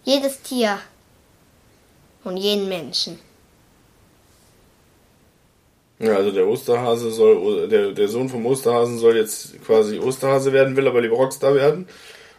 jedes 0.04 0.42
Tier 0.42 0.80
und 2.24 2.38
jeden 2.38 2.68
Menschen. 2.70 3.20
Ja, 6.00 6.16
also 6.18 6.32
der 6.32 6.46
Osterhase 6.48 7.10
soll, 7.12 7.68
der, 7.70 7.92
der 7.92 8.08
Sohn 8.10 8.28
vom 8.30 8.46
Osterhasen 8.46 8.98
soll 9.00 9.16
jetzt 9.16 9.64
quasi 9.66 9.98
Osterhase 10.00 10.52
werden, 10.52 10.75
will 10.75 10.88
aber 10.88 11.02
lieber 11.02 11.16
Rockstar 11.16 11.56
werden. 11.56 11.88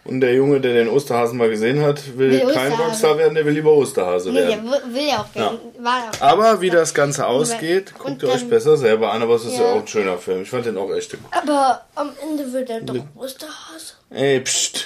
Und 0.05 0.21
der 0.21 0.35
Junge, 0.35 0.61
der 0.61 0.73
den 0.75 0.89
Osterhasen 0.89 1.37
mal 1.37 1.49
gesehen 1.51 1.83
hat, 1.83 2.17
will, 2.17 2.31
Will 2.31 2.39
kein 2.53 2.71
Osterhase. 2.71 2.83
Rockstar 2.83 3.19
werden, 3.19 3.35
der 3.35 3.45
will 3.45 3.55
lieber 3.55 3.73
Osterhase 3.73 4.29
Nee, 4.31 4.39
der 4.41 4.49
werden. 4.51 4.71
will 4.71 4.95
will 4.95 5.09
ja 5.09 5.21
auch 5.23 5.35
werden. 5.35 5.59
War 5.81 6.11
auch. 6.13 6.21
Aber 6.21 6.61
wie 6.61 6.71
das 6.71 6.95
Ganze 6.95 7.27
ausgeht, 7.27 7.93
Und 7.99 8.05
guckt 8.05 8.23
ihr 8.23 8.29
euch 8.29 8.49
besser 8.49 8.77
selber 8.77 9.11
an, 9.11 9.23
aber 9.23 9.35
es 9.35 9.45
ist 9.47 9.59
ja. 9.59 9.65
Ja. 9.65 9.73
auch 9.73 9.81
ein 9.81 9.87
schöner 9.89 10.19
Film. 10.19 10.43
Ich 10.43 10.51
fand 10.51 10.67
den 10.67 10.77
auch 10.77 10.93
echt 10.95 11.11
gut. 11.11 11.21
Aber 11.33 11.81
am 11.97 12.11
Ende 12.23 12.53
wird 12.53 12.71
er 12.71 12.83
doch 12.83 12.95
Osterhase. 13.17 13.95
Ey, 14.11 14.39
pst. 14.41 14.86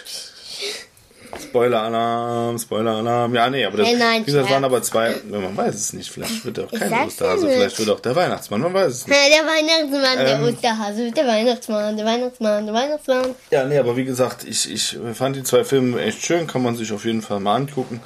Spoiler-Alarm, 1.50 2.58
Spoiler-Alarm. 2.58 3.34
Ja, 3.34 3.50
nee, 3.50 3.64
aber 3.64 3.78
das, 3.78 3.86
Hey, 3.88 3.96
nein, 3.96 4.22
wie 4.22 4.26
gesagt, 4.26 4.50
waren 4.50 4.64
aber 4.64 4.82
zwei, 4.82 5.14
man 5.28 5.56
weiß 5.56 5.74
es 5.74 5.92
nicht, 5.92 6.10
vielleicht 6.10 6.44
wird 6.44 6.58
auch 6.60 6.70
kein 6.70 6.92
Osterhase, 7.06 7.46
nicht. 7.46 7.56
vielleicht 7.56 7.78
wird 7.78 7.90
auch 7.90 8.00
der 8.00 8.16
Weihnachtsmann, 8.16 8.60
man 8.60 8.72
weiß 8.74 8.92
es 8.92 9.06
nicht. 9.06 9.18
Der 9.18 9.44
Weihnachtsmann, 9.44 10.18
der 10.26 10.36
Ähm. 10.36 10.54
Osterhase, 10.54 11.10
der 11.10 11.26
Weihnachtsmann, 11.26 11.96
der 11.96 12.06
Weihnachtsmann, 12.06 12.66
der 12.66 12.74
Weihnachtsmann. 12.74 13.34
Ja, 13.50 13.64
nee, 13.64 13.78
aber 13.78 13.96
wie 13.96 14.04
gesagt, 14.04 14.44
ich, 14.44 14.70
ich 14.72 14.98
fand 15.14 15.36
die 15.36 15.42
zwei 15.42 15.64
Filme 15.64 16.00
echt 16.02 16.24
schön, 16.24 16.46
kann 16.46 16.62
man 16.62 16.76
sich 16.76 16.92
auf 16.92 17.04
jeden 17.04 17.22
Fall 17.22 17.40
mal 17.40 17.56
angucken. 17.56 18.00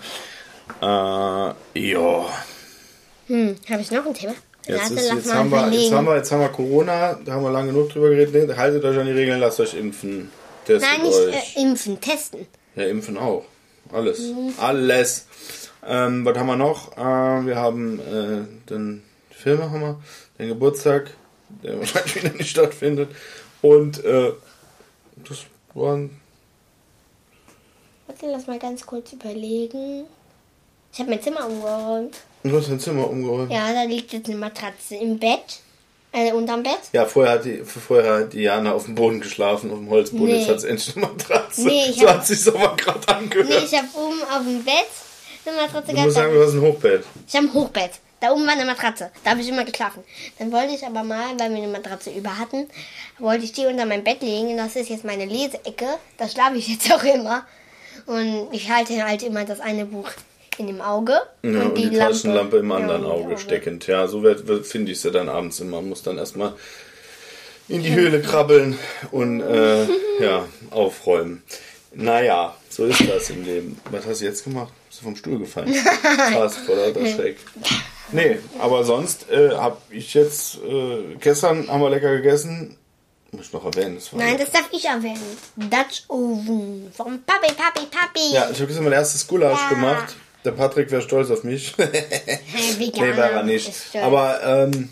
Äh, 0.81 0.87
ja. 0.87 2.25
Hm, 3.27 3.57
habe 3.71 3.83
ich 3.83 3.91
noch 3.91 4.07
ein 4.07 4.15
Thema? 4.15 4.35
Jetzt, 4.67 4.91
ist, 4.91 5.09
lass 5.09 5.17
jetzt, 5.25 5.35
haben 5.35 5.51
wir, 5.51 5.69
jetzt, 5.71 5.93
haben 5.93 6.07
wir, 6.07 6.17
jetzt 6.17 6.33
haben 6.33 6.41
wir 6.41 6.49
Corona, 6.49 7.19
da 7.23 7.33
haben 7.33 7.43
wir 7.43 7.51
lange 7.51 7.73
genug 7.73 7.91
drüber 7.91 8.09
geredet. 8.09 8.57
Haltet 8.57 8.83
euch 8.85 8.99
an 8.99 9.05
die 9.07 9.13
Regeln, 9.13 9.39
lasst 9.41 9.61
euch 9.61 9.75
impfen. 9.75 10.31
Testet 10.67 10.89
Nein, 10.91 11.03
nicht 11.07 11.19
euch. 11.19 11.57
äh, 11.57 11.61
impfen, 11.61 12.01
testen. 12.01 12.47
Ja, 12.77 12.85
impfen 12.85 13.17
auch. 13.17 13.45
Alles. 13.93 14.33
Alles. 14.59 15.27
Ähm, 15.87 16.25
was 16.25 16.37
haben 16.37 16.47
wir 16.47 16.57
noch? 16.57 16.97
Äh, 16.97 17.47
wir 17.47 17.57
haben 17.57 18.01
äh, 18.01 18.69
den 18.71 19.03
Filme, 19.31 19.71
haben 19.71 19.81
wir, 19.81 20.03
den 20.39 20.49
Geburtstag 20.49 21.11
der 21.63 21.79
wahrscheinlich 21.79 22.17
wieder 22.17 22.35
nicht 22.35 22.51
stattfindet. 22.51 23.11
Und 23.63 24.05
äh, 24.05 24.33
das 25.29 25.45
waren. 25.75 26.21
Warte, 28.07 28.27
lass 28.27 28.47
mal 28.47 28.59
ganz 28.59 28.85
kurz 28.85 29.13
überlegen. 29.13 30.05
Ich 30.93 31.01
habe 31.01 31.11
mein 31.11 31.23
Zimmer 31.23 31.47
umgeräumt. 31.47 32.17
Du 32.43 32.57
hast 32.57 32.69
dein 32.69 32.79
Zimmer 32.79 33.09
umgeräumt. 33.09 33.51
Ja, 33.51 33.73
da 33.73 33.83
liegt 33.85 34.13
jetzt 34.13 34.29
eine 34.29 34.39
Matratze 34.39 34.97
im 34.97 35.19
Bett. 35.19 35.61
Äh, 36.15 36.33
unterm 36.33 36.63
Bett. 36.63 36.79
Ja, 36.93 37.07
vorher 37.07 37.33
hat, 37.35 37.45
die, 37.45 37.65
vorher 37.65 38.21
hat 38.21 38.33
Diana 38.33 38.73
auf 38.73 38.85
dem 38.85 38.95
Boden 38.95 39.21
geschlafen, 39.21 39.71
auf 39.73 39.79
dem 39.79 39.91
Holzboden. 39.91 40.27
Nee. 40.27 40.39
Jetzt 40.39 40.49
hat 40.49 40.61
sie 40.61 40.69
endlich 40.69 40.97
eine 40.97 41.07
Matratze. 41.07 41.63
Nee, 41.67 41.87
ich 41.91 41.97
so 41.97 42.07
hab- 42.09 42.19
hat 42.19 42.27
sich 42.27 42.47
aber 42.47 42.77
gerade 42.77 43.09
angehört. 43.09 43.49
Nee, 43.49 43.57
ich 43.65 43.75
habe 43.77 43.89
oben 43.95 44.23
auf 44.23 44.43
dem 44.45 44.63
Bett 44.65 44.75
eine 45.47 45.57
Matratze 45.57 45.87
du 45.89 45.93
gehabt. 45.93 46.05
musst 46.07 46.17
sagen, 46.17 46.33
du 46.35 46.43
hast 46.47 46.53
ein 46.55 46.61
Hochbett. 46.61 47.05
Ich 47.27 47.35
habe 47.35 47.47
ein 47.47 47.53
Hochbett. 47.55 47.91
Da 48.21 48.31
oben 48.33 48.47
war 48.47 48.53
eine 48.53 48.65
Matratze. 48.65 49.11
Da 49.25 49.31
habe 49.33 49.41
ich 49.41 49.49
immer 49.49 49.65
geschlafen. 49.65 50.03
Dann 50.39 50.51
wollte 50.53 50.73
ich 50.75 50.87
aber 50.87 51.03
mal, 51.03 51.39
weil 51.39 51.51
wir 51.51 51.59
eine 51.59 51.67
Matratze 51.69 52.11
über 52.11 52.39
hatten, 52.39 52.69
wollte 53.19 53.45
ich 53.45 53.53
die 53.53 53.67
unter 53.67 53.85
mein 53.85 54.03
Bett 54.05 54.23
legen. 54.23 54.57
Das 54.57 54.77
ist 54.77 54.89
jetzt 54.89 55.05
meine 55.05 55.27
Leseecke. 55.27 55.87
Da 56.17 56.29
schlafe 56.29 56.57
ich 56.57 56.69
jetzt 56.69 56.91
auch 56.93 57.03
immer. 57.03 57.45
Und 58.07 58.49
ich 58.53 58.71
halte 58.71 59.05
halt 59.05 59.23
immer 59.25 59.45
das 59.45 59.61
eine 59.61 59.85
Buch 59.85 60.09
in 60.59 60.67
dem 60.69 60.81
Auge. 60.81 61.13
Ja, 61.43 61.63
und, 61.63 61.77
die, 61.77 61.85
Lampe- 61.91 61.99
Taschenlampe 61.99 62.57
im 62.59 62.71
Ja, 62.71 62.77
anderen 62.77 63.05
und 63.05 63.19
die 63.19 63.25
Auge 63.27 63.39
steckend. 63.39 63.87
Ja, 63.87 64.07
so 64.07 64.23
finde 64.63 64.93
ich 64.93 65.01
sie 65.01 65.11
dann 65.11 65.29
abends 65.29 65.61
immer. 65.61 65.81
Muss 65.83 66.03
dann 66.03 66.19
erstmal 66.19 66.55
in 67.69 67.83
die 67.83 67.95
Höhle 67.95 68.21
krabbeln 68.21 68.79
und 69.11 69.41
äh, 69.41 69.85
ja, 70.21 70.45
aufräumen. 70.71 71.43
Naja, 71.97 72.55
so 72.69 72.85
ist 72.87 73.09
das 73.09 73.31
im 73.31 73.45
Leben. 73.45 73.81
Was 73.91 74.05
hast 74.07 74.21
du 74.21 74.25
jetzt 74.25 74.43
gemacht? 74.45 74.73
Bist 74.89 75.01
du 75.01 75.05
vom 75.05 75.17
Stuhl 75.17 75.39
gefallen? 75.39 75.73
Fast 76.33 76.59
vor 76.59 76.75
lauter 76.77 77.07
Schreck. 77.07 77.39
Nee, 78.13 78.39
aber 78.59 78.85
sonst 78.85 79.31
äh, 79.31 79.51
habe 79.53 79.77
ich 79.91 80.13
jetzt, 80.15 80.57
äh, 80.57 81.15
gestern 81.21 81.69
haben 81.69 81.81
wir 81.81 81.91
lecker 81.91 82.17
gegessen. 82.17 82.77
Muss 83.31 83.47
ich 83.47 83.53
noch 83.53 83.65
erwähnen. 83.65 83.95
Das 83.97 84.13
Nein, 84.13 84.37
das 84.39 84.51
darf 84.51 84.69
ich 84.73 84.85
erwähnen. 84.85 85.21
Dutch 85.57 86.03
Oven. 86.09 86.91
Vom 86.97 87.21
Papi, 87.23 87.53
Papi, 87.53 87.87
Papi. 87.87 88.33
ja, 88.33 88.49
ich 88.51 88.57
habe 88.59 88.67
gestern 88.67 88.85
mein 88.85 88.93
erstes 88.93 89.27
Gulasch 89.27 89.59
Ja. 89.59 89.69
gemacht. 89.71 90.15
Der 90.45 90.53
Patrick 90.53 90.91
wäre 90.91 91.03
stolz 91.03 91.31
auf 91.31 91.43
mich. 91.45 91.75
Veganer 91.79 93.07
Nee, 93.13 93.17
war 93.17 93.31
er 93.31 93.43
nicht. 93.45 93.73
Aber 94.03 94.41
ähm, 94.45 94.91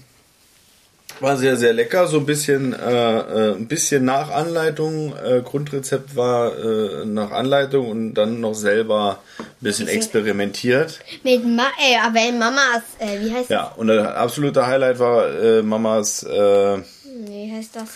war 1.21 1.37
sehr, 1.37 1.57
sehr 1.57 1.73
lecker. 1.75 2.07
So 2.09 2.19
ein 2.19 2.27
bisschen, 2.27 2.73
äh, 2.73 3.19
äh, 3.19 3.55
ein 3.55 3.69
bisschen 3.69 4.05
nach 4.05 4.31
Anleitung. 4.31 5.15
Äh, 5.23 5.43
Grundrezept 5.43 6.17
war 6.17 6.57
äh, 6.59 7.05
nach 7.05 7.31
Anleitung 7.33 7.91
und 7.91 8.15
dann 8.15 8.41
noch 8.41 8.55
selber 8.55 9.19
ein 9.39 9.45
bisschen 9.61 9.89
experimentiert. 9.89 11.01
Mit 11.23 11.45
Ma 11.47 11.65
äh, 11.79 11.97
aber 12.03 12.21
in 12.29 12.39
Mamas, 12.39 12.83
äh, 12.99 13.21
wie 13.21 13.33
heißt 13.33 13.51
Ja, 13.51 13.73
und 13.77 13.89
der 13.89 14.17
absolute 14.17 14.67
Highlight 14.67 14.99
war 14.99 15.29
äh, 15.29 15.63
Mamas 15.63 16.21
das? 16.21 16.81
Wie 17.27 17.53
heißt 17.55 17.77
das? 17.77 17.89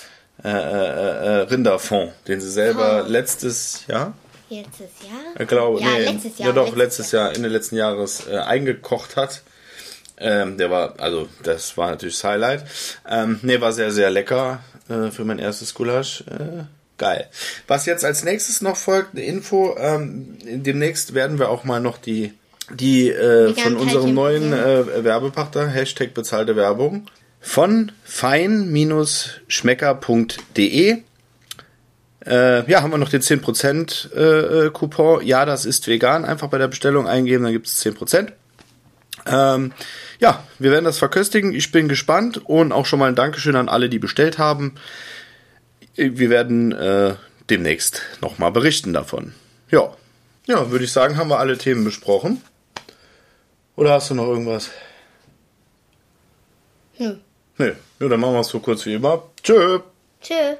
Rinderfond, 1.50 2.12
den 2.28 2.40
sie 2.40 2.50
selber 2.50 3.02
Oh. 3.04 3.10
letztes 3.10 3.84
Jahr, 3.88 4.12
Letztes 4.48 4.90
Jahr? 5.02 5.40
ich 5.40 5.48
glaube, 5.48 5.80
ja, 5.80 5.90
nee, 5.90 6.04
letztes 6.04 6.38
Jahr. 6.38 6.48
ja 6.48 6.54
doch, 6.54 6.76
letztes 6.76 7.12
Jahr, 7.12 7.34
Ende 7.34 7.48
letzten 7.48 7.76
Jahres 7.76 8.26
äh, 8.28 8.38
eingekocht 8.38 9.16
hat. 9.16 9.42
Ähm, 10.18 10.56
der 10.56 10.70
war, 10.70 10.94
also 10.98 11.28
das 11.42 11.76
war 11.76 11.90
natürlich 11.90 12.14
das 12.14 12.24
Highlight. 12.24 12.64
Ähm, 13.08 13.38
nee, 13.42 13.60
war 13.60 13.72
sehr, 13.72 13.90
sehr 13.90 14.10
lecker 14.10 14.60
äh, 14.88 15.10
für 15.10 15.24
mein 15.24 15.38
erstes 15.38 15.74
Gulasch. 15.74 16.22
Äh, 16.22 16.64
geil. 16.96 17.28
Was 17.66 17.84
jetzt 17.86 18.04
als 18.04 18.24
nächstes 18.24 18.62
noch 18.62 18.76
folgt, 18.76 19.14
eine 19.14 19.24
Info. 19.24 19.76
Ähm, 19.78 20.38
demnächst 20.44 21.14
werden 21.14 21.38
wir 21.38 21.50
auch 21.50 21.64
mal 21.64 21.80
noch 21.80 21.98
die, 21.98 22.32
die 22.72 23.10
äh, 23.10 23.54
von 23.54 23.76
unserem 23.76 24.14
neuen 24.14 24.52
äh, 24.52 25.04
Werbepartner, 25.04 25.68
Hashtag 25.68 26.14
bezahlte 26.14 26.56
Werbung, 26.56 27.06
von 27.40 27.92
fein-schmecker.de 28.04 31.02
äh, 32.26 32.68
ja, 32.71 32.83
haben 32.83 32.90
wir 32.90 32.99
noch 32.99 33.09
den 33.09 33.23
10% 33.23 34.14
äh, 34.14 34.66
äh, 34.66 34.71
Coupon. 34.71 35.25
Ja, 35.25 35.45
das 35.45 35.64
ist 35.64 35.87
vegan. 35.87 36.25
Einfach 36.25 36.49
bei 36.49 36.59
der 36.59 36.68
Bestellung 36.68 37.06
eingeben, 37.06 37.45
dann 37.45 37.52
gibt 37.52 37.66
es 37.66 37.85
10%. 37.85 38.33
Ähm, 39.26 39.73
ja, 40.18 40.45
wir 40.59 40.71
werden 40.71 40.85
das 40.85 40.99
verköstigen. 40.99 41.54
Ich 41.54 41.73
bin 41.73 41.88
gespannt 41.88 42.40
und 42.45 42.73
auch 42.73 42.87
schon 42.87 42.99
mal 42.99 43.09
ein 43.09 43.14
Dankeschön 43.14 43.56
an 43.56 43.68
alle, 43.68 43.88
die 43.88 43.99
bestellt 43.99 44.38
haben. 44.38 44.75
Wir 45.94 46.31
werden 46.31 46.72
äh, 46.72 47.14
demnächst 47.48 48.03
nochmal 48.20 48.53
berichten 48.53 48.92
davon. 48.92 49.35
Ja, 49.70 49.94
ja, 50.46 50.70
würde 50.70 50.85
ich 50.85 50.92
sagen, 50.92 51.16
haben 51.16 51.29
wir 51.29 51.38
alle 51.38 51.59
Themen 51.59 51.85
besprochen. 51.85 52.42
Oder 53.77 53.92
hast 53.92 54.11
du 54.11 54.14
noch 54.14 54.27
irgendwas? 54.27 54.70
Nö. 56.98 57.16
Nö, 57.59 57.72
ja, 58.00 58.09
dann 58.09 58.20
machen 58.20 58.35
wir 58.35 58.40
es 58.40 58.48
so 58.48 58.61
kurz 58.61 58.85
wie 58.87 58.94
immer. 58.94 59.22
Tschö. 59.42 59.81
Tschö. 60.20 60.57